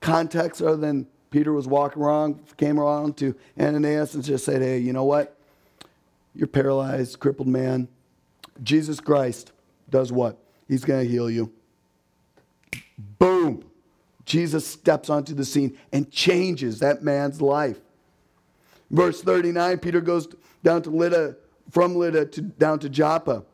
context 0.00 0.60
other 0.60 0.76
than 0.76 1.06
Peter 1.30 1.52
was 1.52 1.66
walking 1.66 2.02
around, 2.02 2.38
came 2.58 2.78
around 2.78 3.16
to 3.16 3.34
Ananias 3.58 4.14
and 4.14 4.22
just 4.22 4.44
said, 4.44 4.60
Hey, 4.60 4.78
you 4.78 4.92
know 4.92 5.04
what? 5.04 5.36
You're 6.34 6.46
paralyzed, 6.46 7.18
crippled 7.18 7.48
man. 7.48 7.88
Jesus 8.62 9.00
Christ 9.00 9.52
does 9.90 10.12
what? 10.12 10.38
He's 10.68 10.84
going 10.84 11.04
to 11.04 11.10
heal 11.10 11.30
you. 11.30 11.52
Boom. 13.18 13.64
Jesus 14.24 14.66
steps 14.66 15.10
onto 15.10 15.34
the 15.34 15.44
scene 15.44 15.76
and 15.92 16.10
changes 16.10 16.78
that 16.78 17.02
man's 17.02 17.40
life. 17.40 17.78
Verse 18.90 19.22
39, 19.22 19.78
Peter 19.78 20.00
goes 20.00 20.28
down 20.62 20.82
to 20.82 20.90
Lydda, 20.90 21.36
from 21.70 21.96
Lydda 21.96 22.26
to, 22.26 22.42
down 22.42 22.78
to 22.80 22.88
Joppa, 22.88 23.44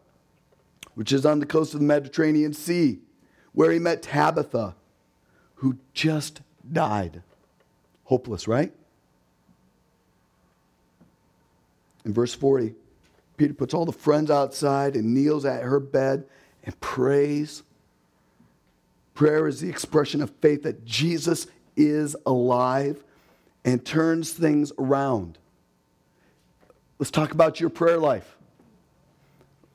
which 0.95 1.12
is 1.12 1.25
on 1.25 1.38
the 1.38 1.47
coast 1.47 1.75
of 1.75 1.81
the 1.81 1.87
Mediterranean 1.87 2.53
Sea, 2.53 2.99
where 3.53 3.71
he 3.71 3.79
met 3.79 4.03
Tabitha, 4.03 4.75
who 5.57 5.79
just 5.95 6.43
died. 6.71 7.23
Hopeless, 8.05 8.47
right? 8.49 8.73
In 12.09 12.14
verse 12.14 12.35
40, 12.35 12.75
Peter 13.37 13.55
puts 13.55 13.73
all 13.73 13.85
the 13.85 13.92
friends 13.92 14.31
outside 14.31 14.97
and 14.97 15.14
kneels 15.14 15.44
at 15.44 15.62
her 15.62 15.79
bed 15.79 16.25
and 16.64 16.79
prays 16.81 17.62
Prayer 19.18 19.49
is 19.49 19.61
the 19.61 19.68
expression 19.68 20.23
of 20.23 20.31
faith 20.40 20.62
that 20.62 20.85
Jesus 20.85 21.49
is 21.77 22.14
alive 22.25 23.03
and 23.64 23.85
turns 23.85 24.31
things 24.31 24.71
around. 24.79 25.38
Let's 27.01 27.11
talk 27.11 27.33
about 27.33 27.59
your 27.59 27.68
prayer 27.68 27.99
life. 27.99 28.37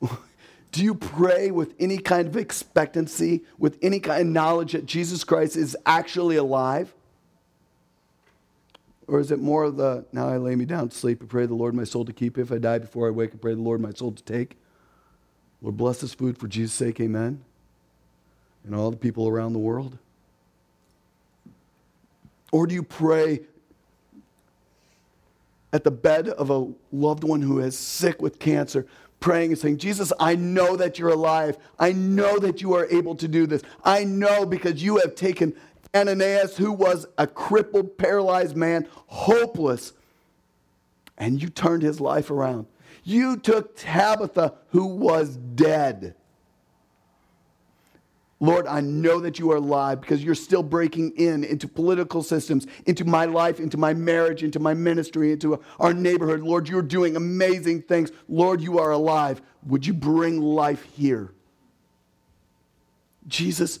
Do 0.00 0.82
you 0.82 0.94
pray 0.94 1.50
with 1.50 1.74
any 1.78 1.98
kind 1.98 2.26
of 2.26 2.38
expectancy, 2.38 3.42
with 3.58 3.76
any 3.82 4.00
kind 4.00 4.22
of 4.22 4.28
knowledge 4.28 4.72
that 4.72 4.86
Jesus 4.86 5.24
Christ 5.24 5.56
is 5.56 5.76
actually 5.84 6.36
alive? 6.36 6.93
Or 9.06 9.20
is 9.20 9.30
it 9.30 9.38
more 9.38 9.64
of 9.64 9.76
the, 9.76 10.04
now 10.12 10.28
I 10.28 10.38
lay 10.38 10.56
me 10.56 10.64
down 10.64 10.88
to 10.88 10.96
sleep 10.96 11.20
and 11.20 11.28
pray 11.28 11.46
the 11.46 11.54
Lord 11.54 11.74
my 11.74 11.84
soul 11.84 12.04
to 12.04 12.12
keep? 12.12 12.38
If 12.38 12.50
I 12.50 12.58
die 12.58 12.78
before 12.78 13.06
I 13.06 13.10
wake, 13.10 13.32
and 13.32 13.40
pray 13.40 13.54
the 13.54 13.60
Lord 13.60 13.80
my 13.80 13.92
soul 13.92 14.12
to 14.12 14.22
take? 14.22 14.56
Lord, 15.60 15.76
bless 15.76 16.00
this 16.00 16.14
food 16.14 16.38
for 16.38 16.48
Jesus' 16.48 16.74
sake, 16.74 17.00
amen. 17.00 17.44
and 18.64 18.74
all 18.74 18.90
the 18.90 18.96
people 18.96 19.28
around 19.28 19.52
the 19.52 19.58
world? 19.58 19.98
Or 22.50 22.66
do 22.66 22.74
you 22.74 22.82
pray 22.82 23.40
at 25.72 25.84
the 25.84 25.90
bed 25.90 26.28
of 26.28 26.50
a 26.50 26.72
loved 26.92 27.24
one 27.24 27.42
who 27.42 27.58
is 27.58 27.76
sick 27.76 28.22
with 28.22 28.38
cancer, 28.38 28.86
praying 29.18 29.50
and 29.50 29.58
saying, 29.58 29.78
Jesus, 29.78 30.12
I 30.20 30.36
know 30.36 30.76
that 30.76 30.98
you're 30.98 31.10
alive. 31.10 31.58
I 31.78 31.92
know 31.92 32.38
that 32.38 32.62
you 32.62 32.74
are 32.74 32.86
able 32.86 33.16
to 33.16 33.26
do 33.26 33.46
this. 33.46 33.62
I 33.84 34.04
know 34.04 34.46
because 34.46 34.82
you 34.82 34.98
have 34.98 35.14
taken 35.14 35.54
Ananias, 35.94 36.56
who 36.56 36.72
was 36.72 37.06
a 37.16 37.26
crippled, 37.26 37.96
paralyzed 37.96 38.56
man, 38.56 38.88
hopeless, 39.06 39.92
and 41.16 41.40
you 41.40 41.48
turned 41.48 41.82
his 41.82 42.00
life 42.00 42.30
around. 42.30 42.66
You 43.04 43.36
took 43.36 43.76
Tabitha, 43.76 44.54
who 44.68 44.86
was 44.86 45.36
dead. 45.36 46.14
Lord, 48.40 48.66
I 48.66 48.80
know 48.80 49.20
that 49.20 49.38
you 49.38 49.52
are 49.52 49.56
alive 49.56 50.00
because 50.00 50.22
you're 50.22 50.34
still 50.34 50.62
breaking 50.62 51.12
in 51.12 51.44
into 51.44 51.68
political 51.68 52.22
systems, 52.22 52.66
into 52.84 53.04
my 53.04 53.24
life, 53.24 53.60
into 53.60 53.76
my 53.78 53.94
marriage, 53.94 54.42
into 54.42 54.58
my 54.58 54.74
ministry, 54.74 55.32
into 55.32 55.62
our 55.78 55.94
neighborhood. 55.94 56.40
Lord, 56.40 56.68
you're 56.68 56.82
doing 56.82 57.16
amazing 57.16 57.82
things. 57.82 58.10
Lord, 58.28 58.60
you 58.60 58.78
are 58.78 58.90
alive. 58.90 59.40
Would 59.66 59.86
you 59.86 59.94
bring 59.94 60.42
life 60.42 60.82
here? 60.94 61.32
Jesus 63.26 63.78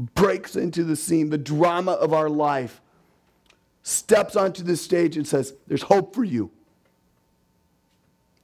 breaks 0.00 0.56
into 0.56 0.84
the 0.84 0.96
scene, 0.96 1.30
the 1.30 1.38
drama 1.38 1.92
of 1.92 2.12
our 2.12 2.28
life, 2.28 2.80
steps 3.82 4.36
onto 4.36 4.62
the 4.62 4.76
stage 4.76 5.16
and 5.16 5.26
says, 5.26 5.54
There's 5.66 5.82
hope 5.82 6.14
for 6.14 6.24
you. 6.24 6.50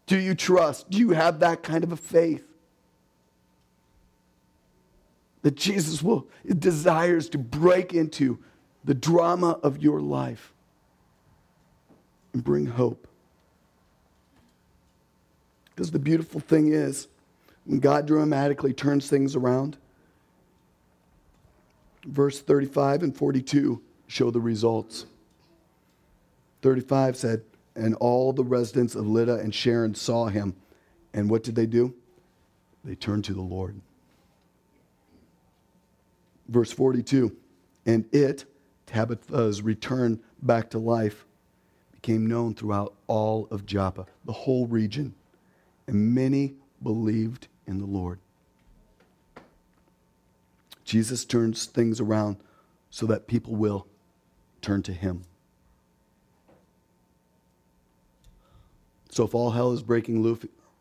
Do 0.06 0.18
you 0.18 0.34
trust? 0.34 0.90
Do 0.90 0.98
you 0.98 1.10
have 1.10 1.40
that 1.40 1.62
kind 1.62 1.82
of 1.82 1.92
a 1.92 1.96
faith? 1.96 2.44
That 5.42 5.56
Jesus 5.56 6.02
will 6.02 6.28
desires 6.58 7.28
to 7.30 7.38
break 7.38 7.92
into 7.92 8.38
the 8.84 8.94
drama 8.94 9.58
of 9.62 9.82
your 9.82 10.00
life 10.00 10.52
and 12.32 12.42
bring 12.44 12.66
hope. 12.66 13.08
Because 15.74 15.90
the 15.90 15.98
beautiful 15.98 16.40
thing 16.40 16.72
is, 16.72 17.08
when 17.64 17.80
God 17.80 18.06
dramatically 18.06 18.72
turns 18.72 19.08
things 19.08 19.34
around, 19.34 19.76
verse 22.06 22.40
35 22.40 23.02
and 23.02 23.16
42 23.16 23.82
show 24.06 24.30
the 24.30 24.40
results. 24.40 25.06
35 26.62 27.16
said, 27.16 27.42
And 27.74 27.94
all 27.96 28.32
the 28.32 28.44
residents 28.44 28.94
of 28.94 29.06
Lydda 29.06 29.36
and 29.36 29.54
Sharon 29.54 29.94
saw 29.94 30.26
him. 30.26 30.54
And 31.12 31.28
what 31.30 31.42
did 31.42 31.54
they 31.54 31.66
do? 31.66 31.94
They 32.84 32.94
turned 32.94 33.24
to 33.24 33.34
the 33.34 33.42
Lord. 33.42 33.80
Verse 36.48 36.70
42 36.70 37.36
And 37.84 38.04
it, 38.14 38.44
Tabitha's 38.86 39.62
return 39.62 40.20
back 40.42 40.70
to 40.70 40.78
life, 40.78 41.26
became 41.92 42.26
known 42.26 42.54
throughout 42.54 42.94
all 43.08 43.48
of 43.50 43.66
Joppa, 43.66 44.06
the 44.24 44.32
whole 44.32 44.66
region. 44.66 45.14
And 45.88 46.14
many 46.14 46.54
believed 46.82 47.48
in 47.66 47.78
the 47.78 47.86
Lord. 47.86 48.20
Jesus 50.86 51.24
turns 51.24 51.66
things 51.66 52.00
around 52.00 52.36
so 52.90 53.04
that 53.06 53.26
people 53.26 53.56
will 53.56 53.86
turn 54.62 54.82
to 54.84 54.92
him. 54.92 55.24
So 59.10 59.24
if 59.24 59.34
all 59.34 59.50
hell 59.50 59.72
is 59.72 59.82
breaking 59.82 60.22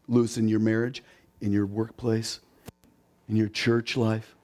loose 0.07 0.37
in 0.37 0.47
your 0.47 0.59
marriage, 0.59 1.03
in 1.41 1.51
your 1.51 1.65
workplace, 1.65 2.39
in 3.27 3.35
your 3.35 3.49
church 3.49 3.97
life, 3.97 4.35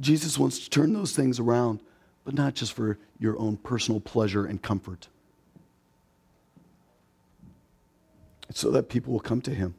Jesus 0.00 0.38
wants 0.38 0.58
to 0.60 0.70
turn 0.70 0.92
those 0.92 1.12
things 1.12 1.40
around, 1.40 1.80
but 2.24 2.34
not 2.34 2.54
just 2.54 2.74
for 2.74 2.98
your 3.18 3.38
own 3.38 3.56
personal 3.56 4.00
pleasure 4.00 4.44
and 4.44 4.62
comfort. 4.62 5.08
It's 8.50 8.60
so 8.60 8.70
that 8.72 8.90
people 8.90 9.12
will 9.12 9.20
come 9.20 9.40
to 9.42 9.54
him. 9.54 9.74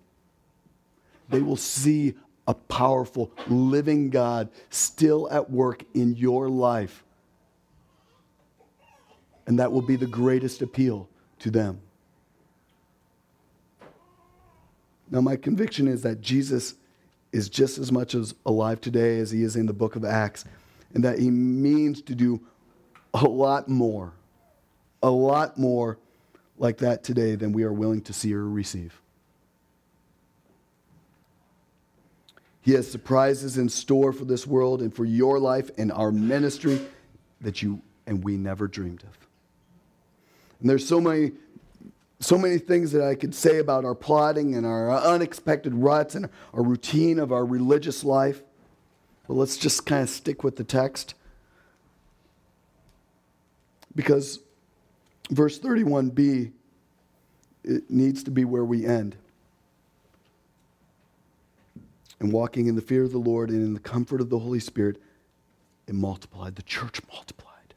They 1.29 1.41
will 1.41 1.55
see 1.55 2.15
a 2.49 2.53
powerful, 2.55 3.31
living 3.47 4.09
God 4.09 4.49
still 4.71 5.29
at 5.31 5.51
work 5.51 5.83
in 5.93 6.15
your 6.15 6.49
life. 6.49 7.03
And 9.45 9.59
that 9.59 9.71
will 9.71 9.83
be 9.83 9.95
the 9.95 10.07
greatest 10.07 10.63
appeal 10.63 11.07
to 11.39 11.51
them. 11.51 11.79
Now, 15.11 15.21
my 15.21 15.35
conviction 15.35 15.87
is 15.87 16.01
that 16.01 16.21
Jesus 16.21 16.73
is 17.31 17.49
just 17.49 17.77
as 17.77 17.91
much 17.91 18.15
as 18.15 18.33
alive 18.47 18.81
today 18.81 19.19
as 19.19 19.29
he 19.29 19.43
is 19.43 19.55
in 19.55 19.67
the 19.67 19.73
book 19.73 19.95
of 19.95 20.03
Acts, 20.03 20.43
and 20.95 21.03
that 21.03 21.19
he 21.19 21.29
means 21.29 22.01
to 22.01 22.15
do 22.15 22.41
a 23.13 23.25
lot 23.25 23.69
more, 23.69 24.13
a 25.03 25.09
lot 25.11 25.55
more 25.59 25.99
like 26.57 26.79
that 26.79 27.03
today 27.03 27.35
than 27.35 27.53
we 27.53 27.61
are 27.61 27.73
willing 27.73 28.01
to 28.01 28.13
see 28.13 28.33
or 28.33 28.49
receive. 28.49 28.99
He 32.61 32.73
has 32.73 32.89
surprises 32.89 33.57
in 33.57 33.69
store 33.69 34.11
for 34.11 34.25
this 34.25 34.45
world 34.45 34.81
and 34.81 34.93
for 34.93 35.05
your 35.05 35.39
life 35.39 35.69
and 35.77 35.91
our 35.91 36.11
ministry 36.11 36.81
that 37.41 37.61
you 37.61 37.81
and 38.05 38.23
we 38.23 38.37
never 38.37 38.67
dreamed 38.67 39.03
of. 39.03 39.17
And 40.59 40.69
there's 40.69 40.87
so 40.87 40.99
many 40.99 41.31
so 42.21 42.37
many 42.37 42.57
things 42.57 42.91
that 42.91 43.01
I 43.01 43.15
could 43.15 43.33
say 43.33 43.59
about 43.59 43.85
our 43.85 43.95
plotting 43.95 44.53
and 44.55 44.65
our 44.65 44.91
unexpected 44.91 45.73
ruts 45.73 46.15
and 46.15 46.27
our 46.53 46.61
routine 46.61 47.17
of 47.17 47.31
our 47.31 47.45
religious 47.45 48.03
life. 48.03 48.43
But 49.25 49.35
let's 49.35 49.55
just 49.55 49.85
kind 49.85 50.03
of 50.03 50.09
stick 50.09 50.43
with 50.43 50.57
the 50.57 50.65
text. 50.65 51.13
Because 53.95 54.39
verse 55.31 55.59
31b 55.59 56.51
it 57.63 57.89
needs 57.89 58.23
to 58.23 58.31
be 58.31 58.43
where 58.43 58.65
we 58.65 58.85
end 58.85 59.15
and 62.19 62.31
walking 62.31 62.67
in 62.67 62.75
the 62.75 62.81
fear 62.81 63.03
of 63.03 63.11
the 63.11 63.17
Lord 63.17 63.49
and 63.49 63.63
in 63.63 63.73
the 63.73 63.79
comfort 63.79 64.21
of 64.21 64.29
the 64.29 64.39
Holy 64.39 64.59
Spirit, 64.59 65.01
it 65.87 65.95
multiplied. 65.95 66.55
The 66.55 66.63
church 66.63 67.01
multiplied. 67.11 67.73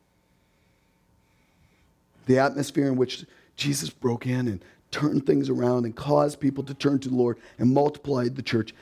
The 2.26 2.38
atmosphere 2.38 2.86
in 2.86 2.96
which 2.96 3.24
Jesus 3.56 3.90
broke 3.90 4.26
in 4.26 4.48
and 4.48 4.64
turned 4.90 5.26
things 5.26 5.48
around 5.48 5.84
and 5.84 5.96
caused 5.96 6.40
people 6.40 6.64
to 6.64 6.74
turn 6.74 6.98
to 7.00 7.08
the 7.08 7.14
Lord 7.14 7.38
and 7.58 7.72
multiplied 7.72 8.36
the 8.36 8.42
church 8.42 8.74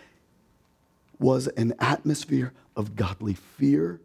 was 1.18 1.46
an 1.48 1.74
atmosphere 1.78 2.52
of 2.76 2.96
godly 2.96 3.34
fear 3.34 4.00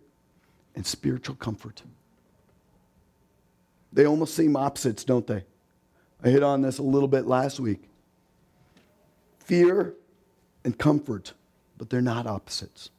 and 0.76 0.86
spiritual 0.86 1.36
comfort. 1.36 1.82
They 3.94 4.06
almost 4.06 4.36
seem 4.36 4.58
opposites, 4.58 5.06
don't 5.06 5.26
they? 5.26 5.46
I 6.24 6.30
hit 6.30 6.44
on 6.44 6.62
this 6.62 6.78
a 6.80 6.84
little 6.84 7.08
bit 7.08 7.26
last 7.26 7.60
week. 7.60 7.84
Fear 9.40 9.94
and 10.66 10.78
comfort 10.78 11.34
but 11.78 11.90
they're 11.90 12.02
not 12.02 12.28
opposites. 12.28 12.90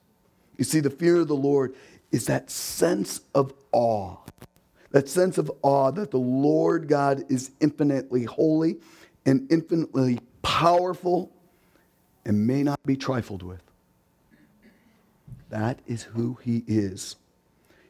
You 0.57 0.65
see, 0.65 0.81
the 0.81 0.91
fear 0.91 1.17
of 1.17 1.29
the 1.29 1.37
Lord 1.37 1.75
is 2.13 2.27
that 2.27 2.51
sense 2.51 3.21
of 3.35 3.53
awe, 3.73 4.17
that 4.91 5.09
sense 5.09 5.39
of 5.39 5.51
awe 5.63 5.91
that 5.91 6.11
the 6.11 6.19
Lord 6.19 6.89
God 6.89 7.25
is 7.29 7.51
infinitely 7.61 8.25
holy 8.25 8.77
and 9.25 9.51
infinitely 9.51 10.21
powerful 10.43 11.33
and 12.25 12.47
may 12.47 12.63
not 12.63 12.83
be 12.85 12.97
trifled 12.97 13.43
with. 13.43 13.63
That 15.51 15.81
is 15.87 16.03
who 16.03 16.39
he 16.43 16.65
is. 16.67 17.17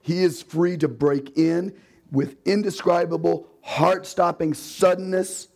He 0.02 0.22
is 0.22 0.42
free 0.42 0.76
to 0.78 0.88
break 0.88 1.36
in 1.36 1.74
with 2.10 2.36
indescribable, 2.46 3.48
heart 3.62 4.06
stopping 4.06 4.54
suddenness 4.54 5.48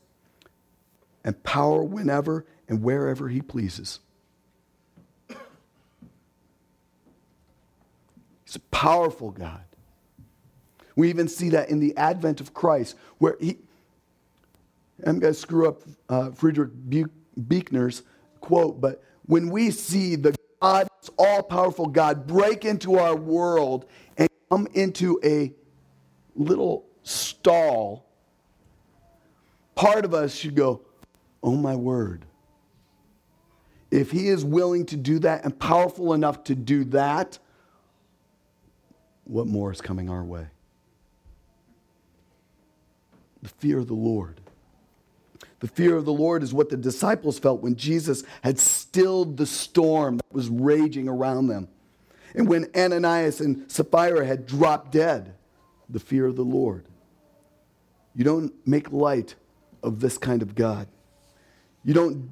and 1.24 1.40
power 1.42 1.82
whenever 1.82 2.46
and 2.68 2.82
wherever 2.82 3.28
he 3.28 3.42
pleases. 3.42 4.00
He's 8.50 8.56
a 8.56 8.60
powerful 8.70 9.30
God. 9.30 9.62
We 10.96 11.08
even 11.08 11.28
see 11.28 11.50
that 11.50 11.68
in 11.70 11.78
the 11.78 11.96
advent 11.96 12.40
of 12.40 12.52
Christ, 12.52 12.96
where 13.18 13.36
he, 13.38 13.58
I'm 15.06 15.20
going 15.20 15.32
to 15.32 15.38
screw 15.38 15.68
up 15.68 15.82
uh, 16.08 16.32
Frederick 16.32 16.72
Buechner's 17.46 18.02
quote, 18.40 18.80
but 18.80 19.04
when 19.26 19.50
we 19.50 19.70
see 19.70 20.16
the 20.16 20.34
God, 20.60 20.88
all 21.16 21.44
powerful 21.44 21.86
God, 21.86 22.26
break 22.26 22.64
into 22.64 22.98
our 22.98 23.14
world 23.14 23.86
and 24.16 24.28
come 24.50 24.66
into 24.74 25.20
a 25.22 25.54
little 26.34 26.86
stall, 27.04 28.04
part 29.76 30.04
of 30.04 30.12
us 30.12 30.34
should 30.34 30.56
go, 30.56 30.80
Oh 31.40 31.54
my 31.54 31.76
word. 31.76 32.24
If 33.92 34.10
he 34.10 34.26
is 34.26 34.44
willing 34.44 34.86
to 34.86 34.96
do 34.96 35.20
that 35.20 35.44
and 35.44 35.56
powerful 35.56 36.14
enough 36.14 36.42
to 36.44 36.56
do 36.56 36.82
that, 36.86 37.38
what 39.30 39.46
more 39.46 39.70
is 39.70 39.80
coming 39.80 40.10
our 40.10 40.24
way? 40.24 40.46
The 43.42 43.48
fear 43.48 43.78
of 43.78 43.86
the 43.86 43.94
Lord. 43.94 44.40
The 45.60 45.68
fear 45.68 45.96
of 45.96 46.04
the 46.04 46.12
Lord 46.12 46.42
is 46.42 46.52
what 46.52 46.68
the 46.68 46.76
disciples 46.76 47.38
felt 47.38 47.62
when 47.62 47.76
Jesus 47.76 48.24
had 48.42 48.58
stilled 48.58 49.36
the 49.36 49.46
storm 49.46 50.16
that 50.16 50.32
was 50.32 50.48
raging 50.48 51.08
around 51.08 51.46
them. 51.46 51.68
And 52.34 52.48
when 52.48 52.68
Ananias 52.76 53.40
and 53.40 53.70
Sapphira 53.70 54.26
had 54.26 54.46
dropped 54.46 54.92
dead, 54.92 55.34
the 55.88 56.00
fear 56.00 56.26
of 56.26 56.36
the 56.36 56.44
Lord. 56.44 56.86
You 58.14 58.24
don't 58.24 58.52
make 58.66 58.92
light 58.92 59.34
of 59.82 60.00
this 60.00 60.18
kind 60.18 60.42
of 60.42 60.54
God. 60.54 60.88
You 61.84 61.94
don't 61.94 62.30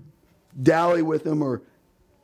dally 0.61 1.03
with 1.03 1.27
him 1.27 1.43
or 1.43 1.63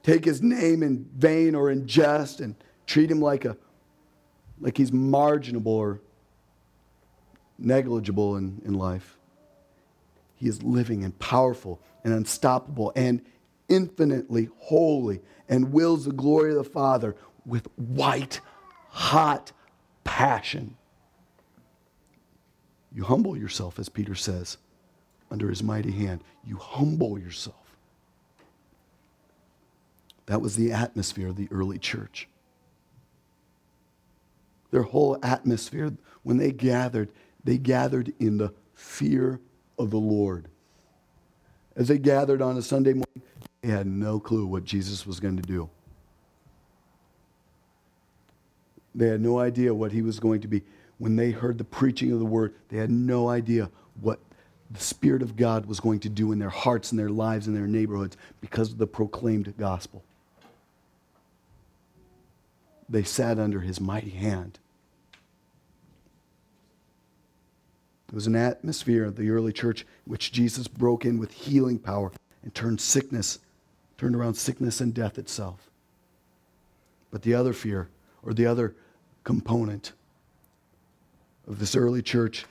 take 0.03 0.25
his 0.25 0.43
name 0.43 0.83
in 0.83 1.09
vain 1.17 1.55
or 1.55 1.71
in 1.71 1.87
jest 1.87 2.41
and 2.41 2.55
treat 2.87 3.11
him 3.11 3.21
like 3.21 3.45
a 3.45 3.57
like 4.61 4.77
he's 4.77 4.93
marginable 4.93 5.73
or 5.73 6.01
negligible 7.59 8.37
in, 8.37 8.61
in 8.65 8.75
life. 8.75 9.17
He 10.37 10.49
is 10.49 10.63
living 10.63 11.05
and 11.05 11.19
powerful 11.19 11.81
and 12.03 12.13
unstoppable 12.13 12.93
and 12.95 13.23
infinitely 13.69 14.49
holy 14.59 15.21
and 15.49 15.73
wills 15.73 16.05
the 16.05 16.13
glory 16.13 16.51
of 16.51 16.57
the 16.57 16.65
Father 16.65 17.17
with 17.47 17.69
white 17.77 18.41
hot 18.89 19.53
passion. 20.05 20.77
You 22.93 23.05
humble 23.05 23.37
yourself, 23.37 23.79
as 23.79 23.89
Peter 23.89 24.15
says, 24.15 24.57
under 25.31 25.49
his 25.49 25.63
mighty 25.63 25.91
hand. 25.91 26.23
You 26.45 26.57
humble 26.59 27.19
yourself. 27.19 27.57
That 30.27 30.41
was 30.41 30.57
the 30.57 30.73
atmosphere 30.73 31.29
of 31.29 31.37
the 31.37 31.49
early 31.51 31.79
church. 31.79 32.29
Their 34.75 34.83
whole 34.83 35.17
atmosphere, 35.23 35.93
when 36.25 36.37
they 36.37 36.51
gathered, 36.51 37.09
they 37.45 37.59
gathered 37.59 38.13
in 38.19 38.39
the 38.39 38.53
fear 38.75 39.39
of 39.79 39.91
the 39.91 40.01
Lord. 40.01 40.49
As 41.77 41.87
they 41.87 41.97
gathered 41.97 42.43
on 42.43 42.57
a 42.57 42.63
Sunday 42.63 42.95
morning, 42.95 43.23
they 43.63 43.69
had 43.69 43.87
no 43.87 44.19
clue 44.19 44.45
what 44.47 44.65
Jesus 44.65 45.07
was 45.07 45.21
going 45.21 45.37
to 45.37 45.45
do. 45.45 45.71
They 48.97 49.07
had 49.07 49.21
no 49.21 49.39
idea 49.39 49.73
what 49.73 49.93
he 49.93 50.03
was 50.03 50.19
going 50.19 50.41
to 50.41 50.49
be. 50.49 50.63
When 50.99 51.15
they 51.15 51.31
heard 51.31 51.59
the 51.59 51.63
preaching 51.63 52.11
of 52.11 52.19
the 52.19 52.25
word, 52.25 52.53
they 52.69 52.79
had 52.79 52.91
no 52.91 53.29
idea 53.29 53.71
what 54.01 54.19
the 54.73 54.81
Spirit 54.81 55.23
of 55.23 55.37
God 55.37 55.67
was 55.67 55.79
going 55.79 56.01
to 56.01 56.09
do 56.09 56.33
in 56.33 56.41
their 56.41 56.51
hearts 56.51 56.91
and 56.91 56.99
their 56.99 57.11
lives 57.11 57.47
and 57.47 57.57
their 57.57 57.69
neighborhoods 57.69 58.17
because 58.41 58.73
of 58.73 58.79
the 58.79 58.89
proclaimed 58.89 59.55
gospel. 59.57 60.03
They 62.89 63.05
sat 63.05 63.39
under 63.39 63.61
his 63.61 63.81
mighty 63.81 64.11
hand. 64.11 64.59
It 68.15 68.23
was 68.23 68.29
an 68.29 68.37
atmosphere 68.37 69.05
of 69.05 69.17
the 69.17 69.29
early 69.31 69.53
church 69.53 69.85
which 70.05 70.31
Jesus 70.31 70.69
broke 70.69 71.05
in 71.05 71.19
with 71.19 71.33
healing 71.33 71.81
power 71.81 72.13
and 72.45 72.55
turned 72.55 72.81
sickness, 72.81 73.41
turned 73.99 74.15
around 74.15 74.35
sickness 74.35 74.81
and 74.81 74.95
death 74.95 75.19
itself. 75.19 75.69
But 77.11 77.23
the 77.23 77.35
other 77.35 77.53
fear, 77.53 77.89
or 78.23 78.33
the 78.33 78.47
other 78.47 78.77
component 79.25 79.95
of 81.49 81.59
this 81.59 81.75
early 81.75 82.03
church 82.03 82.47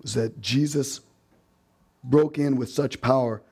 was 0.00 0.14
that 0.14 0.40
Jesus 0.40 1.02
broke 2.02 2.38
in 2.38 2.56
with 2.56 2.70
such 2.70 3.02
power 3.02 3.42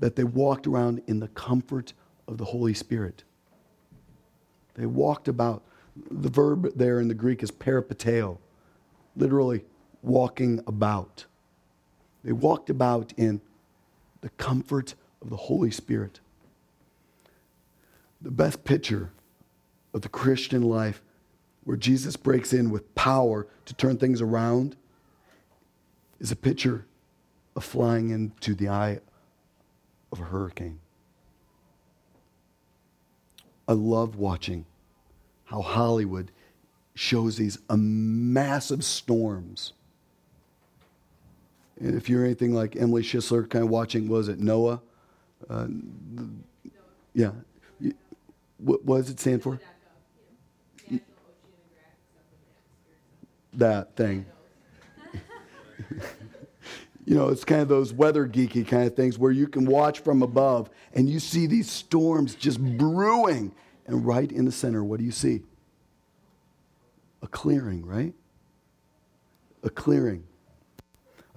that 0.00 0.16
they 0.16 0.24
walked 0.24 0.66
around 0.66 1.02
in 1.06 1.20
the 1.20 1.28
comfort 1.28 1.92
of 2.26 2.36
the 2.36 2.46
Holy 2.46 2.74
Spirit. 2.74 3.22
They 4.74 4.86
walked 4.86 5.28
about. 5.28 5.62
The 6.10 6.28
verb 6.28 6.72
there 6.74 6.98
in 6.98 7.06
the 7.06 7.14
Greek 7.14 7.44
is 7.44 7.52
peripateo, 7.52 8.38
literally 9.14 9.62
walking 10.02 10.62
about. 10.66 11.26
They 12.24 12.32
walked 12.32 12.70
about 12.70 13.12
in 13.16 13.40
the 14.20 14.28
comfort 14.30 14.94
of 15.22 15.30
the 15.30 15.36
Holy 15.36 15.70
Spirit. 15.70 16.20
The 18.20 18.30
best 18.30 18.64
picture 18.64 19.10
of 19.94 20.02
the 20.02 20.08
Christian 20.08 20.62
life 20.62 21.02
where 21.64 21.76
Jesus 21.76 22.16
breaks 22.16 22.52
in 22.52 22.70
with 22.70 22.94
power 22.94 23.46
to 23.66 23.74
turn 23.74 23.98
things 23.98 24.20
around 24.20 24.76
is 26.18 26.32
a 26.32 26.36
picture 26.36 26.86
of 27.54 27.64
flying 27.64 28.10
into 28.10 28.54
the 28.54 28.68
eye 28.68 29.00
of 30.10 30.20
a 30.20 30.24
hurricane. 30.24 30.80
I 33.68 33.72
love 33.72 34.16
watching 34.16 34.64
how 35.44 35.60
Hollywood 35.60 36.30
shows 36.94 37.36
these 37.36 37.58
massive 37.70 38.84
storms. 38.84 39.72
And 41.80 41.94
if 41.94 42.08
you're 42.08 42.24
anything 42.24 42.54
like 42.54 42.76
Emily 42.76 43.02
Schisler, 43.02 43.48
kind 43.48 43.64
of 43.64 43.70
watching, 43.70 44.08
was 44.08 44.28
it 44.28 44.40
NOAA? 44.40 44.80
Uh, 45.48 45.66
yeah. 47.14 47.30
What, 48.58 48.84
what 48.84 48.98
does 48.98 49.10
it 49.10 49.20
stand 49.20 49.42
for? 49.42 49.60
that 53.58 53.94
thing. 53.96 54.26
you 57.04 57.14
know, 57.14 57.28
it's 57.28 57.44
kind 57.44 57.60
of 57.60 57.68
those 57.68 57.92
weather 57.92 58.26
geeky 58.26 58.66
kind 58.66 58.86
of 58.86 58.96
things 58.96 59.18
where 59.18 59.32
you 59.32 59.46
can 59.46 59.66
watch 59.66 60.00
from 60.00 60.22
above 60.22 60.70
and 60.94 61.08
you 61.08 61.20
see 61.20 61.46
these 61.46 61.70
storms 61.70 62.34
just 62.34 62.60
brewing. 62.78 63.54
And 63.86 64.06
right 64.06 64.30
in 64.30 64.44
the 64.44 64.52
center, 64.52 64.84
what 64.84 64.98
do 64.98 65.04
you 65.04 65.12
see? 65.12 65.42
A 67.22 67.26
clearing, 67.26 67.84
right? 67.84 68.14
A 69.62 69.70
clearing. 69.70 70.24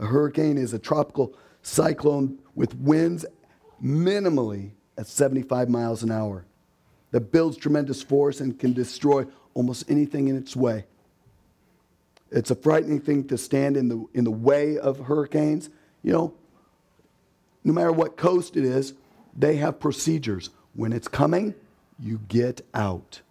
A 0.02 0.08
hurricane 0.08 0.58
is 0.58 0.74
a 0.74 0.80
tropical 0.80 1.38
cyclone 1.62 2.40
with 2.56 2.76
winds 2.76 3.24
minimally 3.82 4.72
at 4.98 5.08
75 5.08 5.70
miles 5.70 6.02
an 6.02 6.12
hour 6.12 6.46
that 7.12 7.32
builds 7.32 7.56
tremendous 7.56 8.02
force 8.02 8.42
and 8.42 8.58
can 8.60 8.74
destroy 8.74 9.26
almost 9.54 9.90
anything 9.90 10.28
in 10.28 10.36
its 10.36 10.56
way. 10.56 10.86
It's 12.32 12.50
a 12.50 12.56
frightening 12.56 13.00
thing 13.00 13.28
to 13.28 13.38
stand 13.38 13.78
in 13.78 13.90
the, 13.90 14.06
in 14.14 14.24
the 14.24 14.32
way 14.32 14.78
of 14.78 15.00
hurricanes. 15.00 15.70
You 16.02 16.14
know, 16.14 16.34
no 17.64 17.74
matter 17.74 17.92
what 17.92 18.18
coast 18.18 18.58
it 18.58 18.64
is, 18.64 18.94
they 19.38 19.58
have 19.58 19.80
procedures. 19.80 20.50
When 20.74 20.94
it's 20.94 21.08
coming, 21.08 21.54
you 22.00 22.22
get 22.28 22.62
out. 22.74 23.22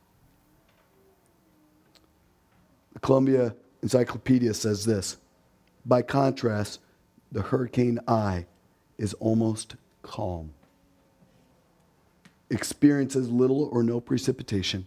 The 2.92 3.00
Columbia 3.00 3.56
Encyclopedia 3.83 4.54
says 4.54 4.85
this 4.85 5.16
By 5.85 6.03
contrast, 6.03 6.81
the 7.33 7.43
hurricane 7.43 7.99
eye 8.07 8.47
is 8.99 9.14
almost 9.14 9.77
calm, 10.03 10.53
experiences 12.51 13.31
little 13.31 13.69
or 13.73 13.83
no 13.83 14.01
precipitation, 14.01 14.87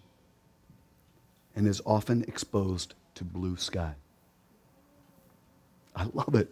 and 1.55 1.67
is 1.67 1.81
often 1.85 2.23
exposed 2.27 2.93
to 3.15 3.23
blue 3.23 3.57
sky. 3.57 3.95
I 5.95 6.07
love 6.13 6.35
it. 6.35 6.49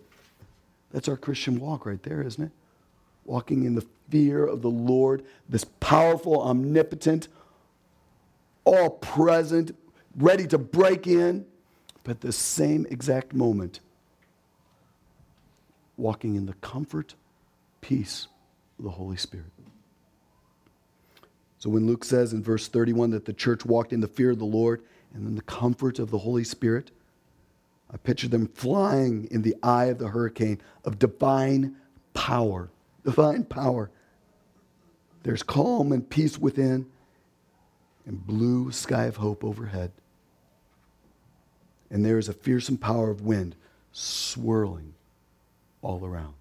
That's 0.91 1.07
our 1.07 1.17
Christian 1.17 1.59
walk 1.59 1.85
right 1.85 2.01
there, 2.03 2.21
isn't 2.21 2.43
it? 2.43 2.51
Walking 3.25 3.65
in 3.65 3.75
the 3.75 3.85
fear 4.09 4.45
of 4.45 4.61
the 4.61 4.69
Lord, 4.69 5.23
this 5.47 5.65
powerful, 5.79 6.41
omnipotent, 6.41 7.27
all 8.63 8.89
present, 8.89 9.75
ready 10.17 10.45
to 10.47 10.57
break 10.57 11.07
in, 11.07 11.45
but 12.03 12.11
at 12.11 12.21
the 12.21 12.31
same 12.31 12.85
exact 12.89 13.33
moment, 13.33 13.79
walking 16.01 16.35
in 16.35 16.47
the 16.47 16.53
comfort, 16.55 17.15
peace 17.79 18.27
of 18.77 18.85
the 18.85 18.91
Holy 18.91 19.17
Spirit. 19.17 19.51
So 21.59 21.69
when 21.69 21.85
Luke 21.85 22.03
says 22.03 22.33
in 22.33 22.41
verse 22.41 22.67
31 22.67 23.11
that 23.11 23.25
the 23.25 23.33
church 23.33 23.65
walked 23.65 23.93
in 23.93 24.01
the 24.01 24.07
fear 24.07 24.31
of 24.31 24.39
the 24.39 24.45
Lord 24.45 24.81
and 25.13 25.27
in 25.27 25.35
the 25.35 25.43
comfort 25.43 25.99
of 25.99 26.09
the 26.09 26.17
Holy 26.17 26.43
Spirit, 26.43 26.89
I 27.93 27.97
picture 27.97 28.27
them 28.27 28.47
flying 28.47 29.27
in 29.29 29.43
the 29.43 29.55
eye 29.61 29.85
of 29.85 29.99
the 29.99 30.07
hurricane 30.07 30.59
of 30.85 30.97
divine 30.97 31.75
power. 32.15 32.71
Divine 33.05 33.43
power. 33.43 33.91
There's 35.23 35.43
calm 35.43 35.91
and 35.91 36.09
peace 36.09 36.39
within, 36.39 36.87
and 38.07 38.25
blue 38.25 38.71
sky 38.71 39.03
of 39.03 39.17
hope 39.17 39.43
overhead. 39.43 39.91
And 41.91 42.03
there 42.03 42.17
is 42.17 42.27
a 42.27 42.33
fearsome 42.33 42.77
power 42.77 43.11
of 43.11 43.21
wind 43.21 43.55
swirling 43.91 44.93
all 45.81 46.05
around. 46.05 46.33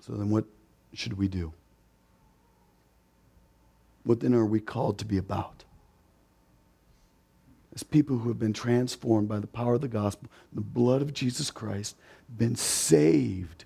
So 0.00 0.14
then, 0.14 0.30
what 0.30 0.44
should 0.94 1.16
we 1.16 1.28
do? 1.28 1.52
What 4.04 4.20
then 4.20 4.34
are 4.34 4.44
we 4.44 4.60
called 4.60 4.98
to 4.98 5.04
be 5.04 5.16
about? 5.16 5.64
as 7.74 7.82
people 7.82 8.18
who 8.18 8.28
have 8.28 8.38
been 8.38 8.52
transformed 8.52 9.28
by 9.28 9.38
the 9.38 9.46
power 9.46 9.74
of 9.74 9.80
the 9.80 9.88
gospel, 9.88 10.28
the 10.52 10.60
blood 10.60 11.00
of 11.00 11.14
Jesus 11.14 11.50
Christ, 11.50 11.96
been 12.36 12.56
saved, 12.56 13.64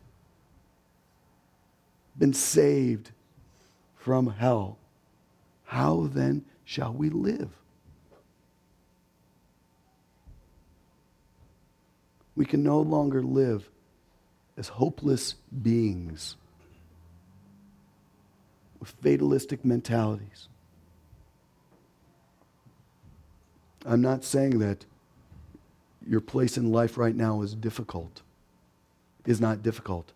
been 2.16 2.32
saved 2.32 3.10
from 3.96 4.28
hell, 4.28 4.78
how 5.64 6.08
then 6.12 6.44
shall 6.64 6.92
we 6.92 7.10
live? 7.10 7.50
We 12.36 12.44
can 12.44 12.62
no 12.62 12.80
longer 12.80 13.22
live 13.22 13.68
as 14.56 14.68
hopeless 14.68 15.34
beings 15.62 16.36
with 18.78 18.90
fatalistic 19.02 19.64
mentalities. 19.64 20.48
I'm 23.84 24.02
not 24.02 24.24
saying 24.24 24.58
that 24.58 24.84
your 26.06 26.20
place 26.20 26.56
in 26.56 26.70
life 26.70 26.98
right 26.98 27.14
now 27.14 27.42
is 27.42 27.54
difficult, 27.54 28.22
is 29.24 29.40
not 29.40 29.62
difficult. 29.62 30.12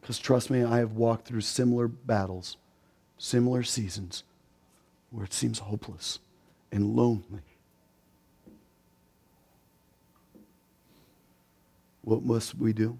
Because 0.00 0.18
trust 0.18 0.50
me, 0.50 0.62
I 0.62 0.78
have 0.78 0.92
walked 0.92 1.26
through 1.26 1.40
similar 1.40 1.88
battles, 1.88 2.58
similar 3.16 3.62
seasons 3.62 4.22
where 5.10 5.24
it 5.24 5.32
seems 5.32 5.60
hopeless 5.60 6.18
and 6.70 6.94
lonely. 6.94 7.53
What 12.04 12.22
must 12.22 12.54
we 12.56 12.72
do? 12.72 12.98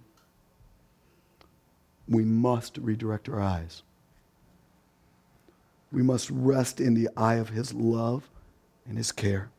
We 2.09 2.25
must 2.25 2.79
redirect 2.79 3.29
our 3.29 3.41
eyes. 3.41 3.83
We 5.93 6.03
must 6.03 6.31
rest 6.31 6.81
in 6.81 6.95
the 6.95 7.09
eye 7.17 7.37
of 7.37 7.51
His 7.51 7.73
love 7.73 8.29
and 8.87 8.99
His 8.99 9.13
care. 9.13 9.51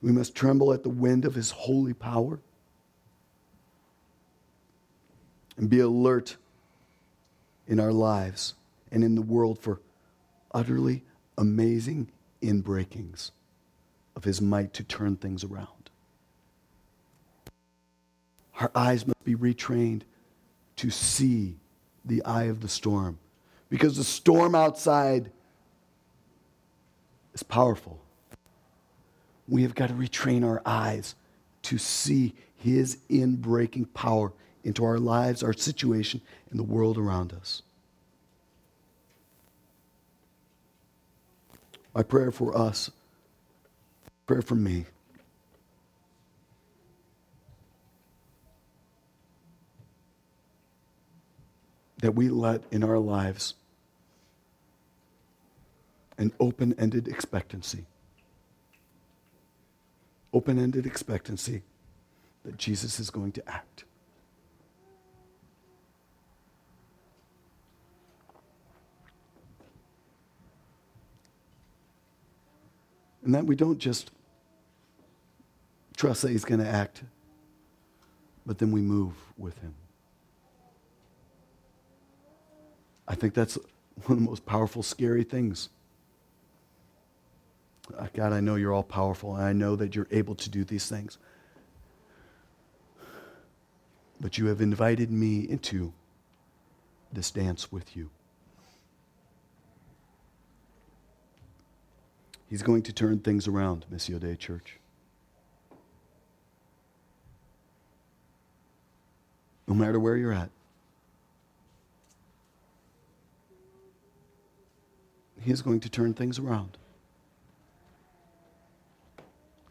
We 0.00 0.12
must 0.12 0.34
tremble 0.34 0.72
at 0.72 0.82
the 0.82 0.88
wind 0.88 1.24
of 1.24 1.34
His 1.34 1.50
holy 1.50 1.94
power 1.94 2.40
and 5.56 5.68
be 5.68 5.80
alert 5.80 6.36
in 7.66 7.80
our 7.80 7.92
lives 7.92 8.54
and 8.90 9.02
in 9.02 9.14
the 9.14 9.22
world 9.22 9.58
for 9.58 9.80
utterly 10.52 11.04
amazing 11.36 12.10
inbreakings 12.42 13.30
of 14.14 14.24
his 14.24 14.40
might 14.40 14.72
to 14.74 14.84
turn 14.84 15.16
things 15.16 15.42
around. 15.42 15.83
Our 18.60 18.70
eyes 18.74 19.06
must 19.06 19.24
be 19.24 19.34
retrained 19.34 20.02
to 20.76 20.90
see 20.90 21.56
the 22.04 22.22
eye 22.24 22.44
of 22.44 22.60
the 22.60 22.68
storm 22.68 23.18
because 23.68 23.96
the 23.96 24.04
storm 24.04 24.54
outside 24.54 25.30
is 27.34 27.42
powerful. 27.42 28.00
We 29.48 29.62
have 29.62 29.74
got 29.74 29.88
to 29.88 29.94
retrain 29.94 30.44
our 30.44 30.62
eyes 30.64 31.14
to 31.62 31.78
see 31.78 32.34
his 32.56 32.98
inbreaking 33.10 33.92
power 33.92 34.32
into 34.62 34.84
our 34.84 34.98
lives, 34.98 35.42
our 35.42 35.52
situation, 35.52 36.20
and 36.50 36.58
the 36.58 36.64
world 36.64 36.96
around 36.96 37.32
us. 37.32 37.62
My 41.94 42.02
prayer 42.02 42.30
for 42.30 42.56
us, 42.56 42.90
prayer 44.26 44.42
for 44.42 44.54
me, 44.54 44.86
that 52.04 52.12
we 52.12 52.28
let 52.28 52.62
in 52.70 52.84
our 52.84 52.98
lives 52.98 53.54
an 56.18 56.30
open 56.38 56.74
ended 56.78 57.08
expectancy. 57.08 57.86
Open 60.30 60.58
ended 60.58 60.84
expectancy 60.84 61.62
that 62.44 62.58
Jesus 62.58 63.00
is 63.00 63.08
going 63.08 63.32
to 63.32 63.50
act. 63.50 63.84
And 73.24 73.34
that 73.34 73.46
we 73.46 73.56
don't 73.56 73.78
just 73.78 74.10
trust 75.96 76.20
that 76.20 76.32
He's 76.32 76.44
going 76.44 76.60
to 76.60 76.68
act, 76.68 77.02
but 78.44 78.58
then 78.58 78.72
we 78.72 78.82
move 78.82 79.14
with 79.38 79.58
Him. 79.60 79.74
I 83.06 83.14
think 83.14 83.34
that's 83.34 83.56
one 84.04 84.12
of 84.12 84.24
the 84.24 84.30
most 84.30 84.46
powerful, 84.46 84.82
scary 84.82 85.24
things. 85.24 85.68
Uh, 87.96 88.06
God, 88.14 88.32
I 88.32 88.40
know 88.40 88.54
you're 88.54 88.72
all 88.72 88.82
powerful, 88.82 89.36
and 89.36 89.44
I 89.44 89.52
know 89.52 89.76
that 89.76 89.94
you're 89.94 90.08
able 90.10 90.34
to 90.36 90.48
do 90.48 90.64
these 90.64 90.88
things. 90.88 91.18
But 94.20 94.38
you 94.38 94.46
have 94.46 94.60
invited 94.60 95.10
me 95.10 95.40
into 95.40 95.92
this 97.12 97.30
dance 97.30 97.70
with 97.70 97.94
you. 97.96 98.10
He's 102.48 102.62
going 102.62 102.82
to 102.82 102.92
turn 102.92 103.18
things 103.18 103.48
around, 103.48 103.84
Missio 103.92 104.20
Dei 104.20 104.36
Church. 104.36 104.78
No 109.66 109.74
matter 109.74 109.98
where 109.98 110.16
you're 110.16 110.32
at. 110.32 110.50
He 115.44 115.52
is 115.52 115.60
going 115.60 115.80
to 115.80 115.90
turn 115.90 116.14
things 116.14 116.38
around. 116.38 116.78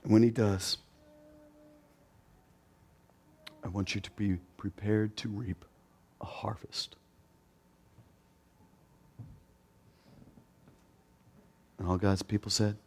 And 0.04 0.14
when 0.14 0.22
He 0.22 0.30
does, 0.30 0.78
I 3.64 3.70
want 3.70 3.96
you 3.96 4.02
to 4.02 4.12
be 4.12 4.38
prepared 4.56 5.18
to 5.18 5.30
reap 5.30 5.66
a 6.22 6.26
harvest. 6.26 6.96
And 11.80 11.88
all 11.88 11.98
God's 11.98 12.22
people 12.22 12.52
said, 12.52 12.78